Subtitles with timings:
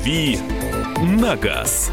[0.00, 0.38] «Дави
[1.02, 1.90] на газ».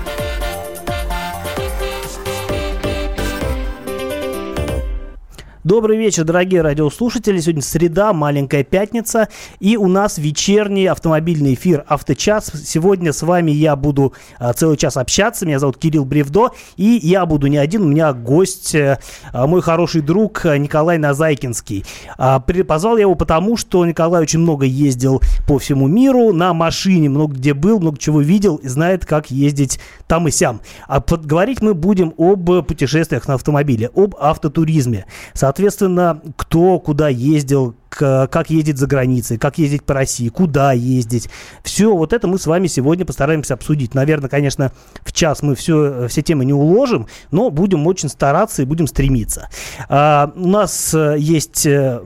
[5.67, 7.41] Добрый вечер, дорогие радиослушатели.
[7.41, 9.27] Сегодня среда, маленькая пятница,
[9.59, 12.49] и у нас вечерний автомобильный эфир «Авточас».
[12.63, 15.45] Сегодня с вами я буду а, целый час общаться.
[15.45, 18.97] Меня зовут Кирилл Бревдо, и я буду не один, у меня гость, а,
[19.33, 21.83] мой хороший друг Николай Назайкинский.
[22.17, 27.09] А, позвал я его потому, что Николай очень много ездил по всему миру на машине,
[27.09, 30.61] много где был, много чего видел и знает, как ездить там и сям.
[30.87, 35.05] А поговорить мы будем об путешествиях на автомобиле, об автотуризме.
[35.33, 41.29] Соответственно, Соответственно, кто куда ездил, как ездить за границей, как ездить по России, куда ездить.
[41.63, 43.93] Все вот это мы с вами сегодня постараемся обсудить.
[43.93, 44.71] Наверное, конечно,
[45.03, 49.49] в час мы все, все темы не уложим, но будем очень стараться и будем стремиться.
[49.89, 52.01] А, у нас э, есть, э,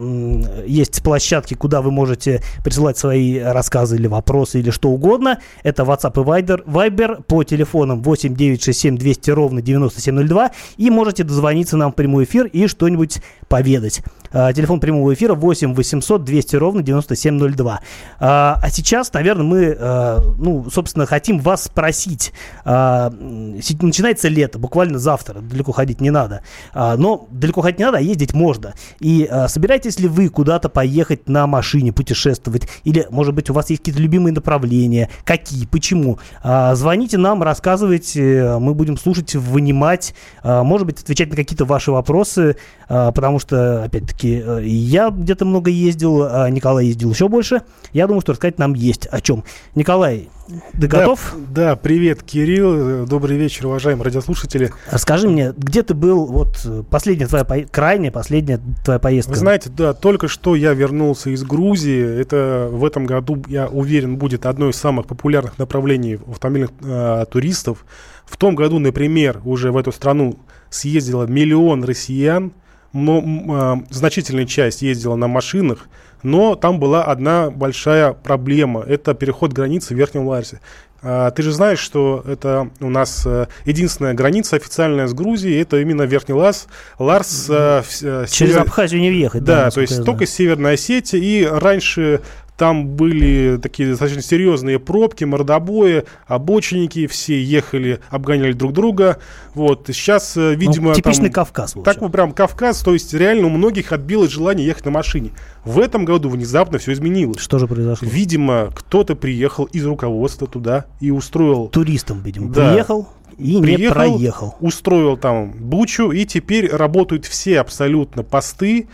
[0.65, 5.39] есть площадки, куда вы можете присылать свои рассказы или вопросы или что угодно.
[5.63, 11.77] Это WhatsApp и Viber, Viber по телефонам 8 967 200 ровно 9702 и можете дозвониться
[11.77, 14.01] нам в прямой эфир и что-нибудь поведать.
[14.33, 17.81] А, телефон прямого эфира 8 800 200 ровно 9702.
[18.19, 22.33] А, а сейчас, наверное, мы, а, ну, собственно, хотим вас спросить.
[22.65, 26.43] Начинается лето, буквально завтра, далеко ходить не надо.
[26.73, 28.73] Но далеко ходить не надо, а ездить можно.
[28.99, 32.67] И собираетесь ли вы куда-то поехать на машине, путешествовать?
[32.83, 35.09] Или, может быть, у вас есть какие-то любимые направления?
[35.23, 35.65] Какие?
[35.65, 36.19] Почему?
[36.43, 43.39] Звоните нам, рассказывайте, мы будем слушать, вынимать, может быть, отвечать на какие-то ваши вопросы, потому
[43.39, 47.61] что, опять-таки, я где-то много ездил, а Николай ездил еще больше.
[47.93, 49.43] Я думаю, что рассказать нам есть о чем.
[49.75, 50.29] Николай,
[50.73, 51.35] ты да, готов?
[51.53, 53.05] Да, привет, Кирилл.
[53.05, 54.71] Добрый вечер, уважаемые радиослушатели.
[54.89, 57.59] Расскажи мне, где ты был, вот последняя твоя, по...
[57.61, 59.31] крайняя последняя твоя поездка?
[59.31, 62.19] Вы знаете, да, только что я вернулся из Грузии.
[62.19, 67.85] Это в этом году, я уверен, будет одно из самых популярных направлений автомобильных э, туристов.
[68.25, 70.37] В том году, например, уже в эту страну
[70.69, 72.60] съездило миллион россиян э,
[72.93, 75.87] значительная часть ездила на машинах,
[76.23, 78.81] но там была одна большая проблема.
[78.81, 80.59] Это переход границы в Верхнем Ларсе.
[81.03, 85.79] А, ты же знаешь, что это у нас э, единственная граница официальная с Грузией, это
[85.79, 86.67] именно Верхний Ларс.
[86.99, 88.59] Ларс э, Через север...
[88.59, 89.43] Абхазию не въехать.
[89.43, 91.19] Да, да то есть только Северная Осетия.
[91.19, 92.21] И раньше
[92.61, 99.17] там были такие достаточно серьезные пробки, мордобои, обочинники, все ехали, обгоняли друг друга.
[99.55, 99.85] Вот.
[99.87, 100.89] Сейчас, э, видимо...
[100.89, 101.75] Ну, типичный там, Кавказ.
[101.83, 105.31] Так, вот прям Кавказ, то есть реально у многих отбилось желание ехать на машине.
[105.65, 107.39] В этом году внезапно все изменилось.
[107.39, 108.07] Что же произошло?
[108.07, 111.67] Видимо, кто-то приехал из руководства туда и устроил...
[111.69, 112.73] Туристом, видимо, да.
[112.73, 114.55] приехал и приехал, не проехал.
[114.59, 118.87] Устроил там бучу, и теперь работают все абсолютно посты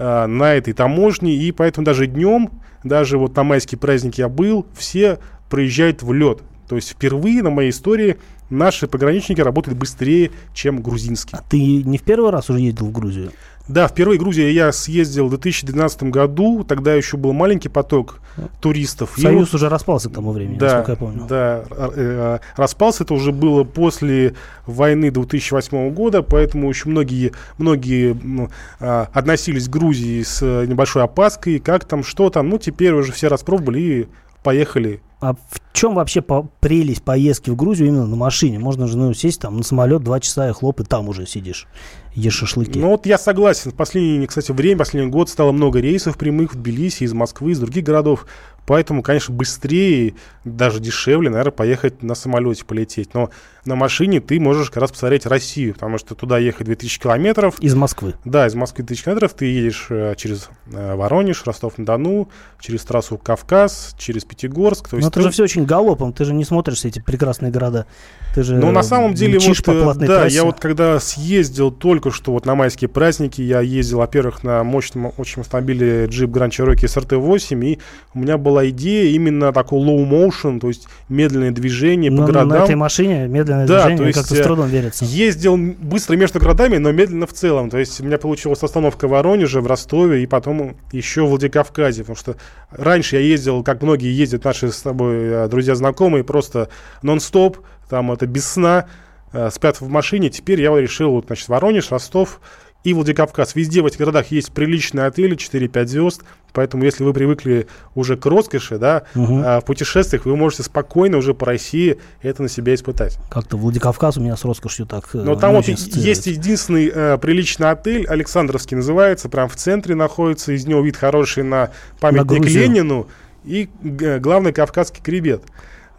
[0.00, 2.50] э, на этой таможне, и поэтому даже днем
[2.84, 5.18] даже вот на майские праздники я был, все
[5.48, 6.42] проезжают в лед.
[6.68, 8.16] То есть впервые на моей истории
[8.48, 11.38] наши пограничники работают быстрее, чем грузинские.
[11.38, 13.32] А ты не в первый раз уже ездил в Грузию?
[13.70, 16.64] Да, впервые в Грузию я съездил в 2012 году.
[16.64, 18.20] Тогда еще был маленький поток
[18.60, 19.12] туристов.
[19.16, 21.26] Союз и, уже распался к тому времени, да, насколько я помню.
[21.28, 23.04] Да, э, распался.
[23.04, 24.34] Это уже было после
[24.66, 31.60] войны 2008 года, поэтому еще многие, многие ну, относились к Грузии с небольшой опаской.
[31.60, 32.48] Как там, что там.
[32.48, 34.08] Ну, теперь уже все распробовали и
[34.42, 38.58] поехали а в чем вообще по прелесть поездки в Грузию именно на машине?
[38.58, 41.66] Можно же ну, сесть там на самолет, два часа и хлоп, и там уже сидишь,
[42.14, 42.78] ешь шашлыки.
[42.78, 43.70] Ну вот я согласен.
[43.70, 47.60] В последнее, кстати, время, последний год стало много рейсов прямых в Тбилиси, из Москвы, из
[47.60, 48.26] других городов.
[48.70, 50.14] Поэтому, конечно, быстрее,
[50.44, 53.14] даже дешевле, наверное, поехать на самолете, полететь.
[53.14, 53.30] Но
[53.64, 57.58] на машине ты можешь как раз посмотреть Россию, потому что туда ехать 2000 километров.
[57.58, 58.14] Из Москвы?
[58.24, 59.34] Да, из Москвы 2000 километров.
[59.34, 62.28] Ты едешь э, через э, Воронеж, Ростов-на-Дону,
[62.60, 64.88] через трассу Кавказ, через Пятигорск.
[64.88, 65.18] То есть Но ты...
[65.18, 67.86] это же все очень галопом, ты же не смотришь эти прекрасные города.
[68.34, 70.36] Ты же Ну, на самом деле, вот, по э, да, трассе.
[70.36, 75.12] я вот когда съездил только что вот на майские праздники, я ездил, во-первых, на мощном
[75.16, 77.78] очень автомобиле Jeep Grand Cherokee SRT-8, и
[78.14, 82.48] у меня была идея именно такой low motion, то есть медленное движение Но по городам.
[82.48, 85.04] На этой машине медленно медленное да, движение, есть как-то с трудом верится.
[85.04, 87.70] Ездил быстро между городами, но медленно в целом.
[87.70, 92.02] То есть у меня получилась остановка в Воронеже, в Ростове и потом еще в Владикавказе.
[92.02, 92.36] Потому что
[92.70, 96.68] раньше я ездил, как многие ездят, наши с тобой э, друзья-знакомые, просто
[97.02, 97.58] нон-стоп,
[97.88, 98.86] там это без сна,
[99.32, 100.30] э, спят в машине.
[100.30, 102.40] Теперь я решил, значит, Воронеж, Ростов
[102.84, 103.54] и Владикавказ.
[103.54, 106.22] Везде в этих городах есть приличные отели, 4-5 звезд.
[106.52, 109.40] Поэтому, если вы привыкли уже к роскоши, да, угу.
[109.44, 113.18] а, в путешествиях вы можете спокойно уже по России это на себя испытать.
[113.28, 115.08] Как-то Владикавказ у меня с роскошью так.
[115.14, 120.52] Э, Но там вот есть единственный э, приличный отель, Александровский называется, прям в центре находится,
[120.52, 123.08] из него вид хороший на памятник на Ленину
[123.44, 125.42] и э, главный кавказский кребет.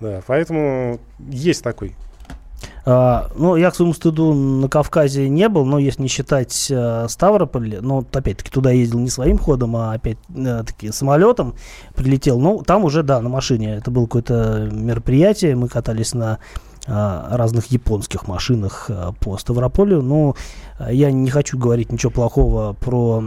[0.01, 0.99] Да, поэтому
[1.29, 1.95] есть такой.
[2.83, 7.07] А, ну, я, к своему стыду, на Кавказе не был, но если не считать а,
[7.07, 11.55] Ставрополь, ну, опять-таки, туда ездил не своим ходом, а опять-таки а, самолетом
[11.95, 12.39] прилетел.
[12.39, 13.75] Ну, там уже, да, на машине.
[13.75, 16.39] Это было какое-то мероприятие, мы катались на
[16.87, 20.01] разных японских машинах а, по Ставрополю.
[20.01, 20.35] Но
[20.79, 23.23] а, я не хочу говорить ничего плохого про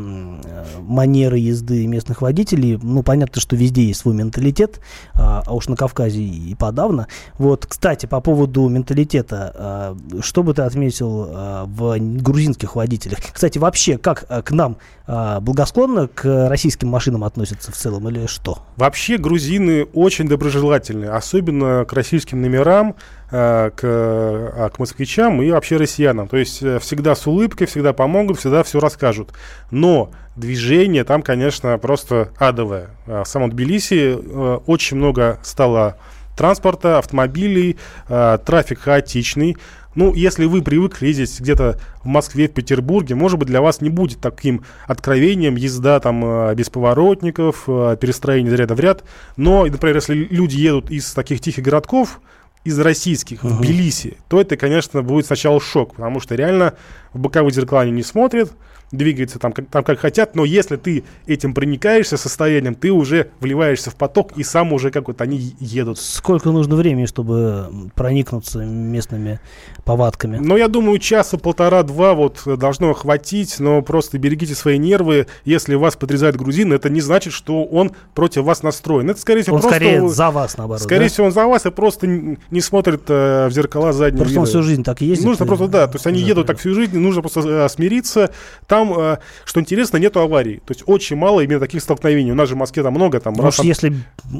[0.80, 2.78] манеры езды местных водителей.
[2.82, 4.80] Ну, понятно, что везде есть свой менталитет,
[5.14, 7.06] а уж на Кавказе и подавно.
[7.38, 13.18] Вот, кстати, по поводу менталитета, что бы ты отметил в грузинских водителях?
[13.32, 18.58] Кстати, вообще, как к нам благосклонно к российским машинам относятся в целом или что?
[18.76, 22.96] Вообще грузины очень доброжелательны, особенно к российским номерам.
[23.36, 26.28] Э, к, а, к москвичам и вообще россиянам.
[26.28, 29.32] То есть э, всегда с улыбкой, всегда помогут, всегда все расскажут.
[29.72, 32.90] Но движение там, конечно, просто адовое.
[33.08, 35.98] А в самом Тбилиси э, очень много стало
[36.36, 37.76] транспорта, автомобилей,
[38.08, 39.56] трафик хаотичный.
[39.94, 43.88] Ну, если вы привыкли ездить где-то в Москве, в Петербурге, может быть, для вас не
[43.88, 49.04] будет таким откровением езда там без поворотников, перестроение из ряда в ряд.
[49.36, 52.20] Но, например, если люди едут из таких тихих городков,
[52.64, 53.48] из российских uh-huh.
[53.48, 56.74] в Тбилиси, то это, конечно, будет сначала шок, потому что реально
[57.12, 58.52] в боковые зеркала они не смотрят,
[58.92, 63.90] двигаются там как, там как хотят, но если ты этим проникаешься состоянием, ты уже вливаешься
[63.90, 65.98] в поток и сам уже как вот они едут.
[65.98, 69.40] Сколько нужно времени, чтобы проникнуться местными
[69.84, 70.38] повадками?
[70.38, 75.26] Ну, я думаю, часа полтора-два вот должно хватить, но просто берегите свои нервы.
[75.44, 79.10] Если вас подрезает грузин, это не значит, что он против вас настроен.
[79.10, 79.78] Это, скорее всего, он просто...
[79.78, 81.08] скорее за вас, наоборот, Скорее да?
[81.08, 84.40] всего, он за вас и просто не смотрит э, в зеркала заднего Просто вида.
[84.40, 85.26] он всю жизнь так ездит.
[85.26, 85.46] Нужно и...
[85.46, 88.30] просто, да, то есть они да, едут так всю жизнь, нужно просто э, смириться.
[88.66, 90.56] Там, э, что интересно, нету аварий.
[90.66, 92.32] То есть очень мало именно таких столкновений.
[92.32, 93.20] У нас же в Москве там много.
[93.20, 93.66] Там, Может, там...
[93.66, 93.94] если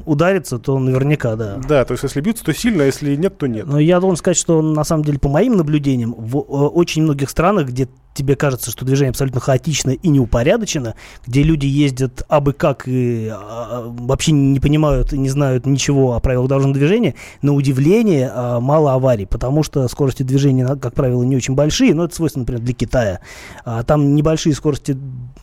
[0.05, 1.61] ударится, то наверняка, да.
[1.69, 3.67] Да, то есть если бьются, то сильно, а если нет, то нет.
[3.67, 7.31] Но я должен сказать, что на самом деле, по моим наблюдениям, в э, очень многих
[7.31, 10.94] странах, где тебе кажется, что движение абсолютно хаотично и неупорядочено,
[11.26, 16.14] где люди ездят абы как и а, а, вообще не понимают и не знают ничего
[16.14, 21.22] о правилах дорожного движения, на удивление а, мало аварий, потому что скорости движения, как правило,
[21.22, 23.20] не очень большие, но это свойственно, например, для Китая.
[23.64, 24.96] А, там небольшие скорости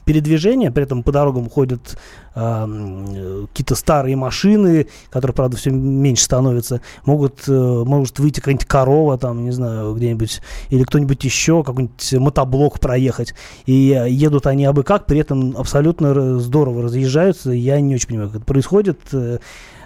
[0.05, 1.97] передвижения, при этом по дорогам ходят
[2.35, 9.17] э, какие-то старые машины, которые, правда, все меньше становятся, могут, э, может выйти какая-нибудь корова
[9.17, 13.33] там, не знаю, где-нибудь, или кто-нибудь еще, какой-нибудь мотоблок проехать,
[13.65, 18.37] и едут они абы как, при этом абсолютно здорово разъезжаются, я не очень понимаю, как
[18.37, 19.37] это происходит, э, Э,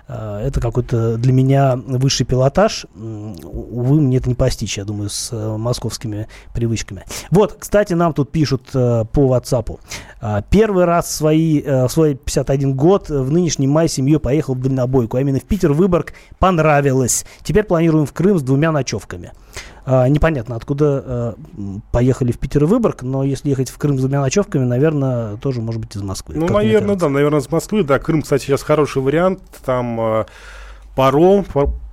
[0.07, 2.85] это какой-то для меня высший пилотаж.
[2.95, 7.03] Увы, мне это не постичь, я думаю, с э, московскими привычками.
[7.31, 9.79] Вот, кстати, нам тут пишут э, по WhatsApp.
[10.49, 15.21] Первый раз в свои, свой 51 год в нынешний май семьей поехал в дальнобойку, а
[15.21, 16.13] именно в Питер, Выборг.
[16.39, 17.25] Понравилось.
[17.43, 19.33] Теперь планируем в Крым с двумя ночевками.
[19.85, 21.35] А, непонятно, откуда а,
[21.91, 25.61] поехали в Питер и Выборг, но если ехать в Крым с двумя ночевками, наверное, тоже
[25.61, 26.35] может быть из Москвы.
[26.35, 27.83] Ну, наверное, да, наверное, из Москвы.
[27.83, 29.41] Да, Крым, кстати, сейчас хороший вариант.
[29.63, 30.25] Там а,
[30.95, 31.45] паром,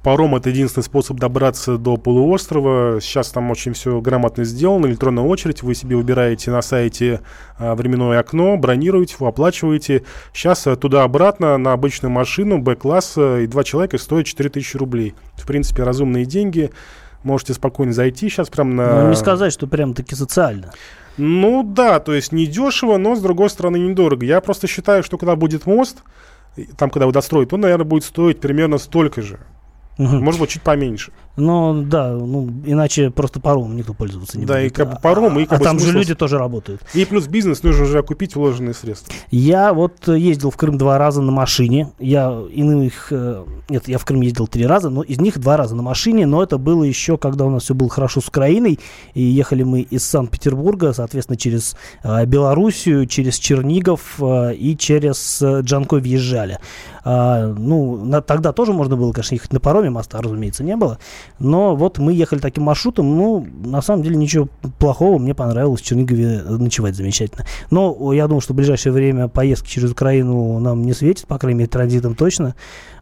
[0.03, 3.01] Паром это единственный способ добраться до полуострова.
[3.01, 4.87] Сейчас там очень все грамотно сделано.
[4.87, 5.63] Электронная очередь.
[5.63, 7.21] Вы себе выбираете на сайте
[7.57, 10.03] а, временное окно, бронируете, вы оплачиваете.
[10.33, 15.15] Сейчас а, туда-обратно на обычную машину Б-класса и два человека стоит 4000 рублей.
[15.35, 16.73] В принципе, разумные деньги.
[17.23, 19.03] Можете спокойно зайти сейчас прям на...
[19.03, 20.73] Ну, не сказать, что прям таки социально.
[21.17, 24.25] Ну да, то есть не дешево, но с другой стороны недорого.
[24.25, 26.03] Я просто считаю, что когда будет мост,
[26.77, 29.39] там когда его достроят, он, наверное, будет стоить примерно столько же.
[29.99, 30.17] Угу.
[30.17, 31.13] Может быть, чуть поменьше.
[31.37, 34.63] Ну, да, ну, иначе просто паромом никто пользоваться не да, будет.
[34.63, 36.83] Да, и как бы паром, и как а бы там же люди тоже работают.
[36.93, 39.13] И плюс бизнес нужно уже окупить вложенные средства.
[39.31, 41.91] Я вот ездил в Крым два раза на машине.
[41.99, 43.09] Я иных...
[43.11, 46.27] Э, нет, я в Крым ездил три раза, но из них два раза на машине,
[46.27, 48.79] но это было еще, когда у нас все было хорошо с Украиной,
[49.15, 55.61] и ехали мы из Санкт-Петербурга, соответственно, через э, Белоруссию, через Чернигов э, и через э,
[55.63, 56.59] Джанкой въезжали.
[57.05, 60.99] А, ну, на, тогда тоже можно было, конечно, ехать на пароме, моста, разумеется, не было.
[61.39, 64.49] Но вот мы ехали таким маршрутом, ну, на самом деле ничего
[64.79, 67.45] плохого, мне понравилось в Чернигове ночевать замечательно.
[67.71, 71.61] Но я думаю, что в ближайшее время поездки через Украину нам не светит, по крайней
[71.61, 72.55] мере, транзитом точно.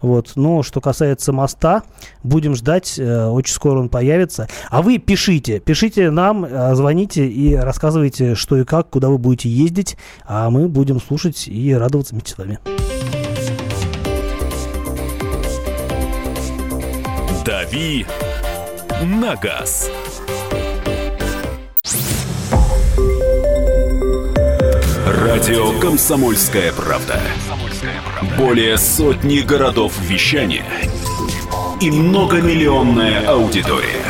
[0.02, 0.32] Вот.
[0.36, 1.82] Но что касается моста,
[2.22, 4.48] будем ждать, э, очень скоро он появится.
[4.70, 9.48] А вы пишите, пишите нам, э, звоните и рассказывайте, что и как, куда вы будете
[9.48, 12.58] ездить, а мы будем слушать и радоваться вместе с вами.
[17.50, 18.06] «Дави
[19.02, 19.90] на газ».
[25.04, 27.20] Радио «Комсомольская правда».
[28.38, 30.64] Более сотни городов вещания–
[31.80, 34.04] и многомиллионная аудитория.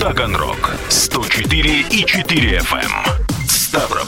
[0.00, 2.76] Таганрог 104 и 4 FM.
[2.76, 3.46] Эм.
[3.46, 4.07] Ставрополь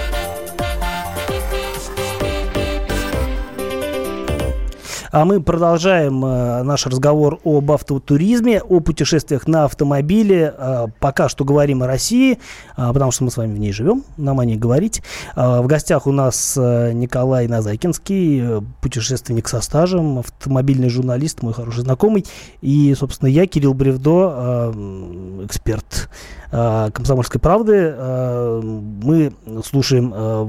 [5.11, 10.55] А мы продолжаем э, наш разговор об автотуризме, о путешествиях на автомобиле.
[10.57, 12.39] Э, пока что говорим о России,
[12.77, 15.03] э, потому что мы с вами в ней живем, нам о ней говорить.
[15.35, 22.25] В гостях у нас Николай Назакинский, э, путешественник со стажем, автомобильный журналист, мой хороший знакомый.
[22.61, 24.71] И, собственно, я, Кирилл Бревдо,
[25.43, 26.09] эксперт
[26.51, 27.93] «Комсомольской правды».
[27.95, 30.47] Э, мы слушаем, э,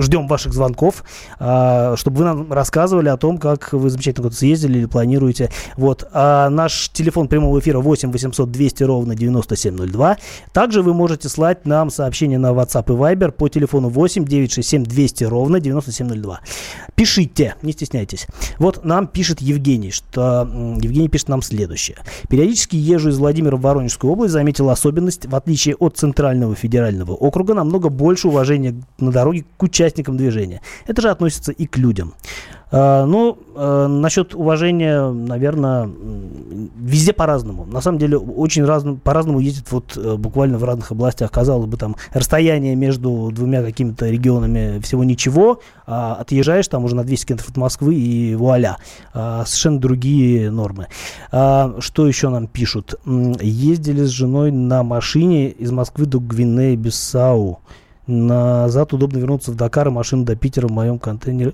[0.00, 1.04] ждем ваших звонков,
[1.36, 5.50] чтобы вы нам рассказывали о том, как вы замечательно куда-то съездили или планируете.
[5.76, 6.08] Вот.
[6.12, 10.16] А наш телефон прямого эфира 8 800 200 ровно 9702.
[10.52, 15.24] Также вы можете слать нам сообщения на WhatsApp и Viber по телефону 8 967 200
[15.24, 16.40] ровно 9702.
[16.94, 18.26] Пишите, не стесняйтесь.
[18.58, 20.48] Вот нам пишет Евгений, что
[20.80, 21.96] Евгений пишет нам следующее.
[22.28, 27.54] Периодически езжу из Владимира в Воронежскую область, заметил особенность в отличие от Центрального федерального округа,
[27.54, 30.60] намного больше уважения на дороге к участникам движения.
[30.86, 32.14] Это же относится и к людям.
[32.72, 35.90] А, ну, а, насчет уважения, наверное,
[36.78, 37.64] везде по-разному.
[37.66, 41.30] На самом деле, очень разно, по-разному ездит вот э, буквально в разных областях.
[41.30, 47.04] Казалось бы, там расстояние между двумя какими-то регионами всего ничего, а отъезжаешь там уже на
[47.04, 48.76] 200 километров от Москвы и вуаля.
[49.12, 50.86] А, совершенно другие нормы.
[51.30, 52.94] Что еще нам пишут?
[53.04, 57.58] Ездили с женой на машине из Москвы до Гвинеи-Бисау.
[58.06, 61.52] Назад удобно вернуться в Дакар, и машина до Питера в моем контейнере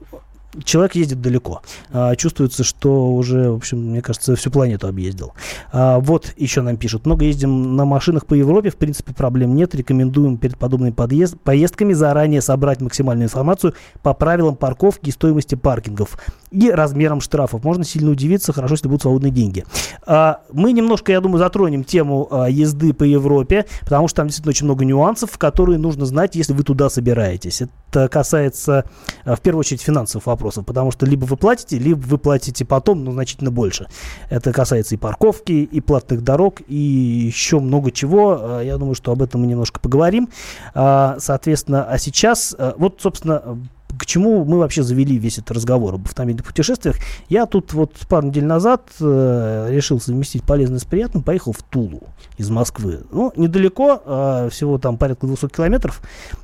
[0.64, 1.62] человек ездит далеко.
[1.90, 5.32] А, чувствуется, что уже, в общем, мне кажется, всю планету объездил.
[5.72, 7.06] А, вот еще нам пишут.
[7.06, 8.70] Много ездим на машинах по Европе.
[8.70, 9.74] В принципе, проблем нет.
[9.74, 16.18] Рекомендуем перед подобными подъезд, поездками заранее собрать максимальную информацию по правилам парковки и стоимости паркингов
[16.50, 17.64] и размером штрафов.
[17.64, 19.64] Можно сильно удивиться, хорошо, если будут свободные деньги.
[20.06, 24.64] А, мы немножко, я думаю, затронем тему езды по Европе, потому что там действительно очень
[24.64, 27.62] много нюансов, которые нужно знать, если вы туда собираетесь.
[28.08, 28.84] Касается,
[29.24, 33.04] а, в первую очередь, финансовых вопросов, потому что либо вы платите, либо вы платите потом,
[33.04, 33.86] но значительно больше.
[34.30, 38.60] Это касается и парковки, и платных дорог, и еще много чего.
[38.60, 40.28] Я думаю, что об этом мы немножко поговорим.
[40.74, 43.58] Соответственно, а сейчас, вот, собственно,
[43.98, 46.96] к чему мы вообще завели весь этот разговор об автомобильных путешествиях.
[47.28, 52.02] Я тут вот пару недель назад э, решил совместить полезное с приятным, поехал в Тулу
[52.36, 53.00] из Москвы.
[53.10, 56.02] Ну, недалеко, э, всего там порядка 200 километров,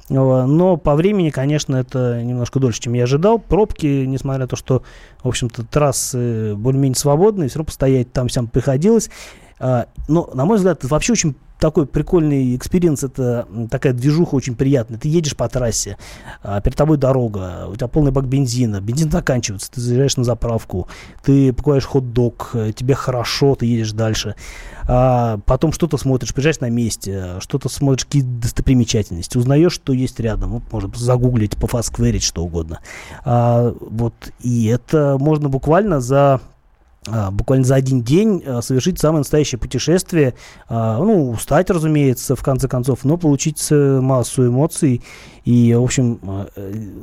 [0.08, 3.38] э, но по времени, конечно, это немножко дольше, чем я ожидал.
[3.38, 4.82] Пробки, несмотря на то, что,
[5.22, 9.10] в общем-то, трассы более-менее свободные, все равно постоять там всем приходилось.
[9.58, 14.56] Э, но, на мой взгляд, это вообще очень такой прикольный experience, это такая движуха очень
[14.56, 14.98] приятная.
[14.98, 15.96] Ты едешь по трассе,
[16.42, 20.88] а, перед тобой дорога, у тебя полный бак бензина, бензин заканчивается, ты заезжаешь на заправку,
[21.22, 24.34] ты покупаешь хот-дог, э, тебе хорошо, ты едешь дальше.
[24.88, 30.50] А потом что-то смотришь, приезжаешь на месте, что-то смотришь, какие достопримечательности, узнаешь, что есть рядом,
[30.50, 32.80] ну, можно загуглить, по foursquare ить, что угодно.
[33.24, 36.40] А, вот, и это можно буквально за
[37.06, 40.34] буквально за один день а, совершить самое настоящее путешествие,
[40.68, 45.02] а, ну, устать, разумеется, в конце концов, но получить э, массу эмоций.
[45.44, 46.20] И, в общем,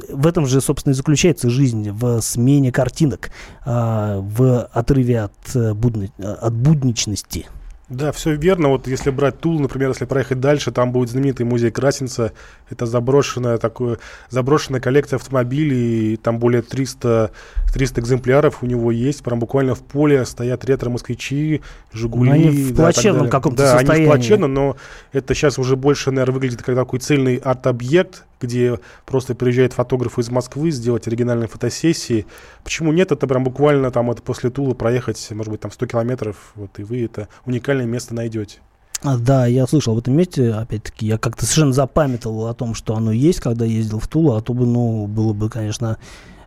[0.10, 3.32] в этом же, собственно, и заключается жизнь, в смене картинок,
[3.66, 7.48] в отрыве от, э, будни, от будничности.
[7.90, 8.70] Да, все верно.
[8.70, 12.34] Вот если брать Тул, например, если проехать дальше, там будет знаменитый музей Красинца.
[12.70, 13.98] Это заброшенная, такое,
[14.30, 16.18] заброшенная коллекция автомобилей.
[16.18, 17.32] Там более 300,
[17.74, 19.24] 300 экземпляров у него есть.
[19.24, 22.30] Прям буквально в поле стоят ретро-москвичи, Жигули.
[22.30, 24.04] Но они в да, плачевном каком-то да, состоянии.
[24.04, 24.78] они в плачевном, но
[25.12, 30.30] это сейчас уже больше, наверное, выглядит как такой цельный арт-объект, где просто приезжают фотографы из
[30.30, 32.26] Москвы сделать оригинальные фотосессии.
[32.64, 33.12] Почему нет?
[33.12, 36.84] Это прям буквально там это после Тула проехать, может быть, там 100 километров, вот и
[36.84, 38.60] вы это уникальное место найдете.
[39.02, 42.96] А, да, я слышал об этом месте, опять-таки, я как-то совершенно запамятовал о том, что
[42.96, 45.98] оно есть, когда ездил в Тулу, а то бы, ну, было бы, конечно,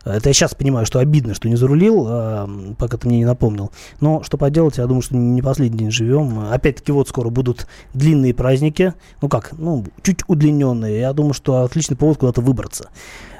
[0.05, 3.71] это я сейчас понимаю, что обидно, что не зарулил, а, пока ты мне не напомнил.
[4.01, 6.51] Но что поделать, я думаю, что не последний день живем.
[6.51, 8.93] Опять-таки вот скоро будут длинные праздники.
[9.21, 10.99] Ну как, ну, чуть удлиненные.
[10.99, 12.89] Я думаю, что отличный повод куда-то выбраться.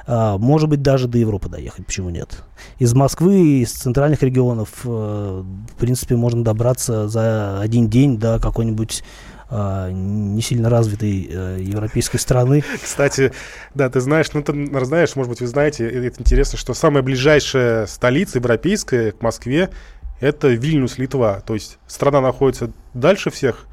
[0.06, 2.44] А, может быть, даже до Европы доехать, почему нет?
[2.80, 9.04] Из Москвы, из центральных регионов, э, в принципе, можно добраться за один день до какой-нибудь
[9.50, 12.64] э, не сильно развитой э, европейской страны.
[12.82, 13.32] Кстати,
[13.74, 14.54] да, ты знаешь, ну ты
[14.86, 19.70] знаешь, может быть, вы знаете, это интересно, что самая ближайшая столица европейская к Москве
[20.20, 21.42] это Вильнюс, Литва.
[21.46, 23.66] То есть страна находится дальше всех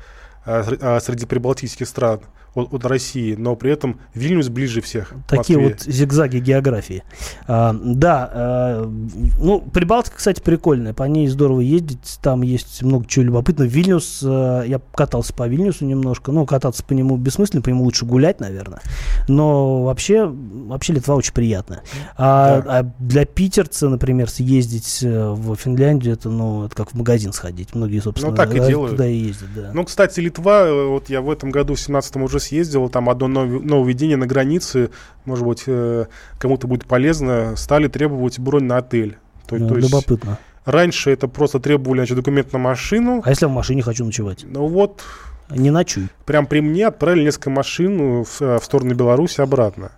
[0.44, 2.20] а, а, среди прибалтийских стран
[2.54, 5.14] от, от России, но при этом Вильнюс ближе всех.
[5.28, 7.02] Такие вот зигзаги географии.
[7.46, 8.92] А, да, а,
[9.38, 13.68] ну, Прибалтика, кстати, прикольная, по ней здорово ездить, там есть много чего любопытного.
[13.68, 18.04] Вильнюс, а, я катался по Вильнюсу немножко, ну, кататься по нему бессмысленно, по нему лучше
[18.04, 18.80] гулять, наверное,
[19.28, 21.82] но вообще, вообще Литва очень приятная.
[22.16, 22.78] А, да.
[22.78, 27.74] а для питерца, например, съездить э, в Финляндию, это, ну, это как в магазин сходить.
[27.74, 28.92] Многие, собственно, ну, так и делают.
[28.92, 29.70] туда и ездят, да.
[29.72, 33.28] Ну, кстати, Литва, э, вот я в этом году, в 17-м уже съездил, там одно
[33.28, 34.90] нововведение на границе,
[35.24, 36.06] может быть, э,
[36.38, 39.18] кому-то будет полезно, стали требовать бронь на отель.
[39.46, 40.38] То, ну, то есть любопытно.
[40.64, 43.22] Раньше это просто требовали значит, документ на машину.
[43.24, 44.44] А если в машине хочу ночевать?
[44.48, 45.02] Ну вот.
[45.50, 46.08] Не ночуй.
[46.26, 49.92] Прям при мне отправили несколько машин в, в сторону Беларуси обратно.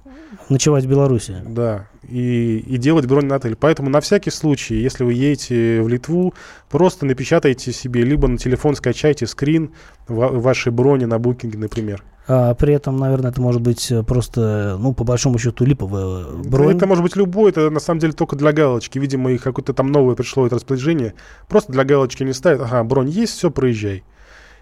[0.49, 1.37] Ночевать в Беларуси.
[1.46, 3.56] Да, и, и делать бронь на отель.
[3.56, 6.34] Поэтому на всякий случай, если вы едете в Литву,
[6.70, 9.72] просто напечатайте себе, либо на телефон скачайте скрин
[10.08, 12.02] вашей брони на букинге, например.
[12.28, 16.76] А при этом, наверное, это может быть э, просто, ну, по большому счету, липовая бронь.
[16.76, 18.98] Это может быть любой, это на самом деле только для галочки.
[18.98, 21.14] Видимо, их какое-то там новое пришло это распоряжение.
[21.48, 22.62] Просто для галочки не ставят.
[22.62, 24.04] Ага, бронь есть, все, проезжай.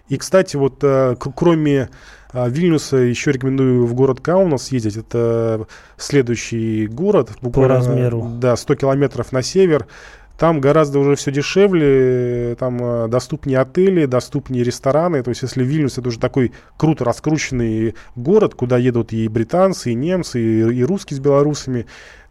[0.08, 1.90] И, кстати, вот э, кроме
[2.32, 4.96] Вильнюса еще рекомендую в город Каунас съездить.
[4.96, 7.30] Это следующий город.
[7.52, 8.30] По размеру.
[8.38, 9.86] Да, 100 километров на север.
[10.40, 15.22] Там гораздо уже все дешевле, там э, доступнее отели, доступнее рестораны.
[15.22, 19.94] То есть если Вильнюс это уже такой круто раскрученный город, куда едут и британцы, и
[19.94, 21.84] немцы, и, и русские с белорусами,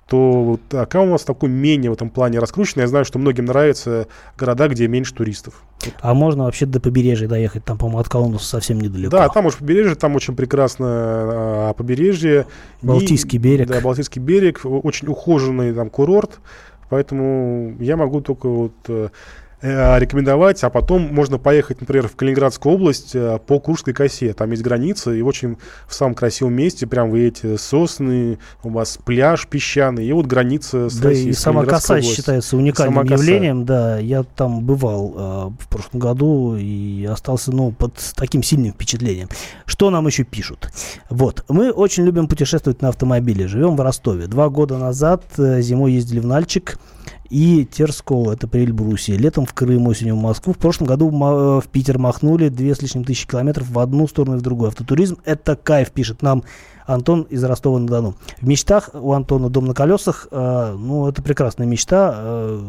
[0.08, 2.82] то вот, а у нас такой менее в этом плане раскрученный.
[2.82, 5.64] Я знаю, что многим нравятся города, где меньше туристов.
[6.02, 7.64] А можно вообще до побережья доехать?
[7.64, 9.12] Там, по-моему, от Каунаса совсем недалеко.
[9.12, 12.48] Да, там уж побережье, там очень прекрасно а, побережье.
[12.82, 13.68] Балтийский И, берег.
[13.68, 16.40] Да, Балтийский берег, очень ухоженный там курорт.
[16.90, 19.10] Поэтому я могу только вот э,
[19.62, 24.34] рекомендовать, а потом можно поехать, например, в Калининградскую область э, по Курской косе.
[24.34, 28.98] Там есть граница, и очень в самом красивом месте, прям вы эти сосны, у вас
[29.04, 32.16] пляж песчаный, и вот граница с Да, Россией, и сама коса область.
[32.16, 34.00] считается уникальным сама явлением, да.
[34.00, 39.30] Я там бывал э, в прошлом году и остался, ну, под таким сильным впечатлением.
[39.66, 40.70] Что нам еще пишут?
[41.10, 44.28] Вот, мы очень любим путешествовать на автомобиле, живем в Ростове.
[44.28, 46.78] Два года назад э, зимой ездили в Нальчик,
[47.30, 49.18] и Терскол, это при Эльбрусе.
[49.18, 50.54] Летом в Крым, осенью в Москву.
[50.54, 54.40] В прошлом году в Питер махнули две с лишним тысячи километров в одну сторону и
[54.40, 54.70] в другую.
[54.70, 56.44] Автотуризм– это кайф, пишет нам
[56.90, 58.16] Антон из Ростова-на-Дону.
[58.42, 62.16] В мечтах у Антона дом на колесах, э, ну, это прекрасная мечта.
[62.16, 62.62] Э,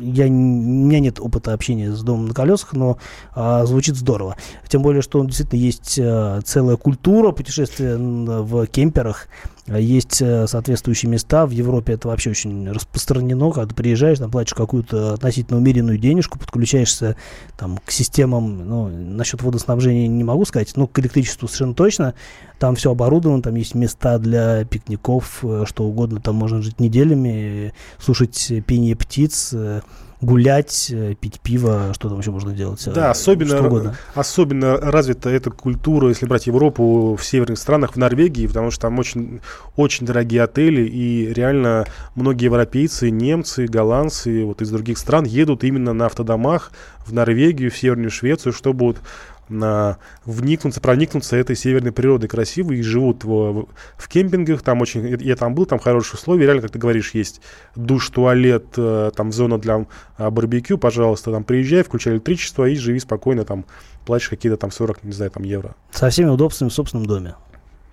[0.00, 2.98] я, у меня нет опыта общения с домом на колесах, но
[3.34, 4.36] э, звучит здорово.
[4.68, 9.26] Тем более, что действительно есть э, целая культура путешествия в кемперах.
[9.66, 11.46] Есть э, соответствующие места.
[11.46, 13.50] В Европе это вообще очень распространено.
[13.52, 17.16] Когда ты приезжаешь, там платишь какую-то относительно умеренную денежку, подключаешься
[17.56, 22.14] там, к системам, ну, насчет водоснабжения не могу сказать, но к электричеству совершенно точно.
[22.58, 26.20] Там все оборудовано, там есть места для пикников, э, что угодно.
[26.20, 29.80] Там можно жить неделями, слушать пение птиц, э,
[30.20, 32.86] гулять, э, пить пиво, что там еще можно делать?
[32.92, 38.70] Да, особенно, особенно развита эта культура, если брать Европу, в северных странах, в Норвегии, потому
[38.70, 39.40] что там очень,
[39.76, 45.92] очень дорогие отели, и реально многие европейцы, немцы, голландцы вот из других стран едут именно
[45.92, 46.72] на автодомах
[47.06, 48.96] в Норвегию, в Северную Швецию, чтобы вот
[49.50, 55.36] на вникнуться, проникнуться этой северной природой красивой и живут в, в кемпингах, там очень, я
[55.36, 57.40] там был, там хорошие условия, реально, как ты говоришь, есть
[57.76, 59.86] душ, туалет, э, там зона для
[60.16, 63.64] а, барбекю, пожалуйста, там приезжай, включай электричество и живи спокойно, там
[64.06, 65.74] платишь какие-то там 40, не знаю, там евро.
[65.90, 67.34] Со всеми удобствами в собственном доме.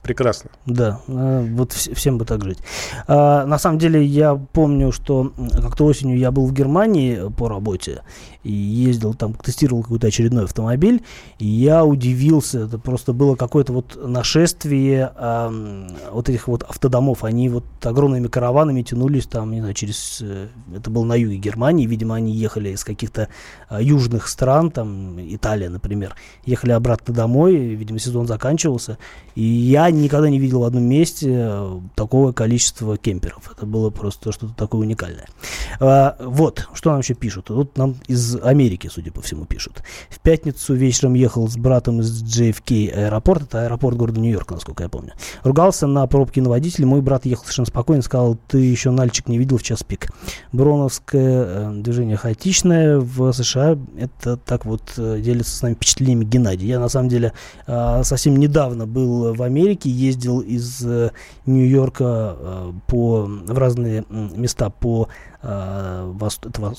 [0.07, 0.51] Прекрасно.
[0.65, 2.59] Да, э, вот всем бы так жить.
[3.07, 8.03] А, на самом деле я помню, что как-то осенью я был в Германии по работе
[8.47, 11.03] и ездил там, тестировал какой-то очередной автомобиль,
[11.37, 15.51] и я удивился, это просто было какое-то вот нашествие а,
[16.11, 20.89] вот этих вот автодомов, они вот огромными караванами тянулись там, не знаю, через, э, это
[20.89, 23.27] было на юге Германии, видимо, они ехали из каких-то
[23.67, 28.97] а, южных стран, там, Италия, например, ехали обратно домой, видимо, сезон заканчивался,
[29.35, 33.51] и я никогда не видел в одном месте э, такого количества кемперов.
[33.51, 35.27] Это было просто что-то такое уникальное.
[35.81, 37.45] А, вот, что нам еще пишут.
[37.45, 39.83] Тут нам из Америки, судя по всему, пишут.
[40.09, 44.89] В пятницу вечером ехал с братом из JFK аэропорта, это аэропорт города Нью-Йорк, насколько я
[44.89, 45.13] помню.
[45.43, 46.85] Ругался на пробки на водителя.
[46.85, 50.11] Мой брат ехал совершенно спокойно, сказал, ты еще нальчик не видел в час пик.
[50.51, 53.77] Броновское э, движение хаотичное в США.
[53.97, 56.67] Это так вот э, делится с нами впечатлениями Геннадий.
[56.67, 57.33] Я на самом деле
[57.65, 60.85] э, совсем недавно был в Америке, ездил из
[61.45, 65.07] Нью-Йорка по, в разные места по
[65.41, 66.73] это,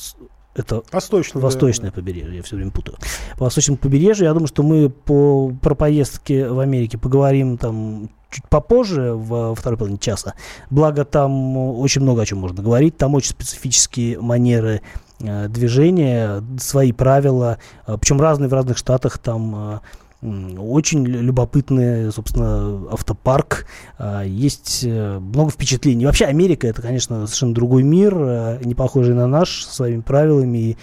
[0.58, 1.94] это Восточное, восточное да.
[1.94, 2.98] побережье, я все время путаю.
[3.36, 8.46] По восточному побережью, я думаю, что мы по, про поездки в Америке поговорим там чуть
[8.48, 10.34] попозже, в второй половине часа.
[10.70, 12.96] Благо, там очень много о чем можно говорить.
[12.96, 14.82] Там очень специфические манеры
[15.20, 19.18] э, движения, свои правила, э, причем разные в разных штатах.
[19.18, 19.78] Там э,
[20.20, 23.66] очень любопытный, собственно, автопарк.
[23.98, 26.06] Э, есть э, много впечатлений.
[26.06, 30.76] Вообще Америка это, конечно, совершенно другой мир, э, не похожий на наш, со своими правилами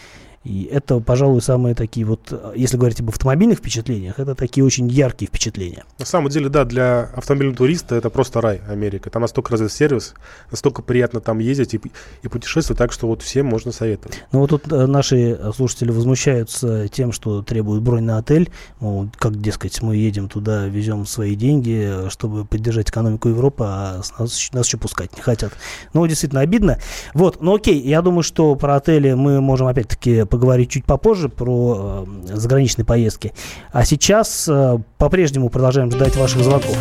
[0.46, 5.28] и это, пожалуй, самые такие вот, если говорить об автомобильных впечатлениях, это такие очень яркие
[5.28, 5.84] впечатления.
[5.98, 9.10] На самом деле, да, для автомобильного туриста это просто рай Америка.
[9.10, 10.14] Там настолько развит сервис,
[10.52, 11.82] настолько приятно там ездить и,
[12.22, 14.22] и путешествовать, так что вот всем можно советовать.
[14.32, 18.52] Ну вот тут э, наши слушатели возмущаются тем, что требуют бронь на отель.
[18.80, 24.52] Мол, как, дескать, мы едем туда, везем свои деньги, чтобы поддержать экономику Европы, а нас,
[24.54, 25.54] нас еще пускать не хотят.
[25.94, 26.78] Ну, действительно обидно.
[27.16, 32.06] Вот, ну окей, я думаю, что про отели мы можем опять-таки поговорить чуть попозже про
[32.06, 33.34] э, заграничные поездки.
[33.71, 36.78] А сейчас э, по-прежнему продолжаем ждать ваших звонков.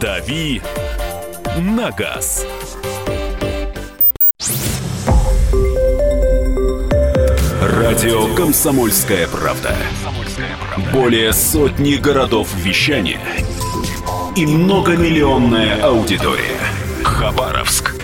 [0.00, 0.60] «Дави
[1.58, 2.46] на газ».
[7.62, 9.74] Радио «Комсомольская правда».
[10.92, 13.20] Более сотни городов вещания
[14.36, 16.58] и многомиллионная аудитория.
[17.02, 17.83] Хабаровск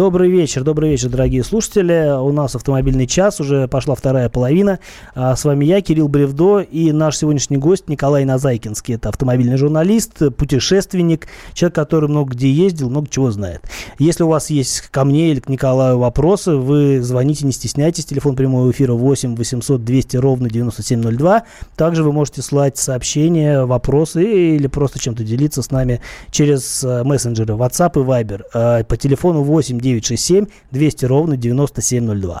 [0.00, 2.18] Добрый вечер, добрый вечер, дорогие слушатели.
[2.18, 4.78] У нас автомобильный час, уже пошла вторая половина.
[5.14, 8.94] А с вами я, Кирилл Бревдо, и наш сегодняшний гость Николай Назайкинский.
[8.94, 13.60] Это автомобильный журналист, путешественник, человек, который много где ездил, много чего знает.
[13.98, 18.06] Если у вас есть ко мне или к Николаю вопросы, вы звоните, не стесняйтесь.
[18.06, 21.42] Телефон прямого эфира 8 800 200 ровно 9702.
[21.76, 24.24] Также вы можете слать сообщения, вопросы
[24.56, 29.42] или просто чем-то делиться с нами через э, мессенджеры WhatsApp и Viber э, по телефону
[29.42, 32.40] 8 967 200 ровно 9702.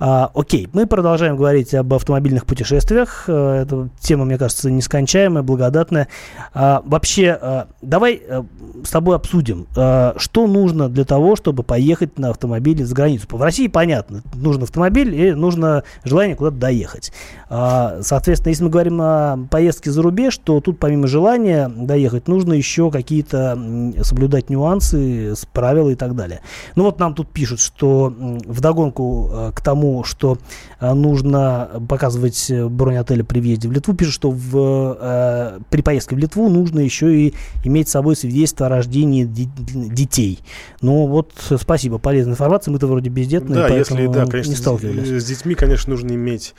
[0.00, 3.24] А, окей, мы продолжаем говорить об автомобильных путешествиях.
[3.28, 6.08] А, эта тема, мне кажется, нескончаемая, благодатная.
[6.54, 8.44] А, вообще, а, давай а,
[8.84, 13.26] с тобой обсудим, а, что нужно для того, чтобы поехать на автомобиле за границу.
[13.30, 17.12] В России понятно, нужен автомобиль и нужно желание куда-то доехать.
[17.50, 22.52] А, соответственно, если мы говорим о поездке за рубеж, то тут помимо желания доехать, нужно
[22.52, 23.58] еще какие-то
[24.02, 26.40] соблюдать нюансы, правила и так далее.
[26.78, 30.38] Ну вот нам тут пишут, что вдогонку э, к тому, что
[30.78, 36.14] э, нужно показывать э, бронь отеля при въезде в Литву, пишут, что в, при поездке
[36.14, 40.38] в Литву нужно еще и иметь с собой свидетельство о рождении детей.
[40.80, 45.08] Ну вот, спасибо, полезная информация, мы-то вроде бездетные, да, если, да, конечно, не сталкивались.
[45.08, 46.54] С, с детьми, конечно, нужно иметь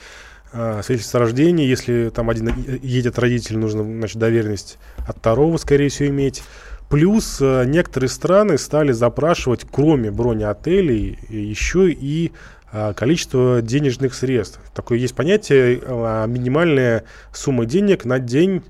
[0.84, 1.66] свидетельство о рождении.
[1.66, 2.52] Если там один
[2.82, 6.44] едет родитель, нужно, значит, доверенность от второго, скорее всего, иметь.
[6.89, 12.32] Плюс э, некоторые страны стали запрашивать, кроме брони отелей, еще и э,
[12.96, 14.60] количество денежных средств.
[14.74, 17.04] Такое есть понятие э, минимальная
[17.34, 18.64] сумма денег на день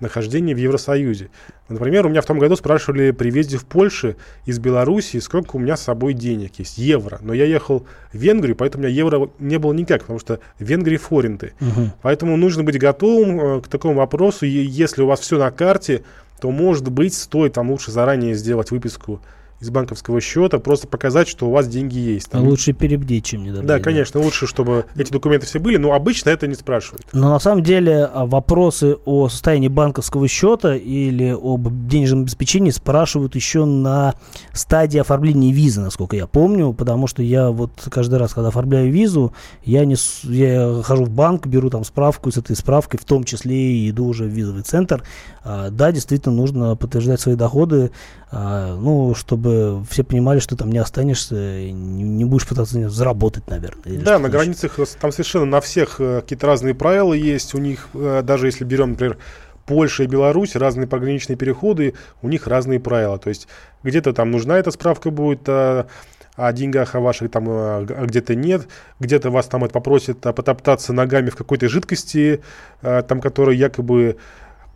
[0.00, 1.30] нахождения в Евросоюзе.
[1.68, 5.58] Например, у меня в том году спрашивали при въезде в Польшу из Белоруссии, сколько у
[5.58, 7.18] меня с собой денег есть, евро.
[7.22, 10.64] Но я ехал в Венгрию, поэтому у меня евро не было никак, потому что в
[10.64, 11.54] Венгрии форинты.
[11.60, 11.90] Угу.
[12.02, 14.46] Поэтому нужно быть готовым к такому вопросу.
[14.46, 16.04] И если у вас все на карте,
[16.40, 19.20] то, может быть, стоит там лучше заранее сделать выписку
[19.60, 22.30] из банковского счета, просто показать, что у вас деньги есть.
[22.30, 22.46] Там.
[22.46, 23.66] Лучше перебдеть, чем не добавить.
[23.66, 27.06] Да, конечно, лучше, чтобы эти документы все были, но обычно это не спрашивают.
[27.12, 33.34] Но на самом деле а, вопросы о состоянии банковского счета или об денежном обеспечении спрашивают
[33.34, 34.14] еще на
[34.52, 39.32] стадии оформления визы, насколько я помню, потому что я вот каждый раз, когда оформляю визу,
[39.64, 43.56] я, не, я хожу в банк, беру там справку, с этой справкой в том числе
[43.56, 45.02] и иду уже в визовый центр.
[45.44, 47.90] А, да, действительно, нужно подтверждать свои доходы,
[48.30, 49.45] а, ну, чтобы
[49.88, 53.98] все понимали, что там не останешься, не, не будешь пытаться заработать, наверное.
[53.98, 57.54] Да, на границах там совершенно на всех э, какие-то разные правила есть.
[57.54, 59.18] У них, э, даже если берем, например,
[59.64, 63.18] Польша и Беларусь, разные пограничные переходы, у них разные правила.
[63.18, 63.48] То есть
[63.82, 65.86] где-то там нужна эта справка будет о,
[66.34, 68.68] о деньгах, о ваших там, а где-то нет.
[69.00, 72.42] Где-то вас там это попросят потоптаться ногами в какой-то жидкости,
[72.80, 74.18] там, которая якобы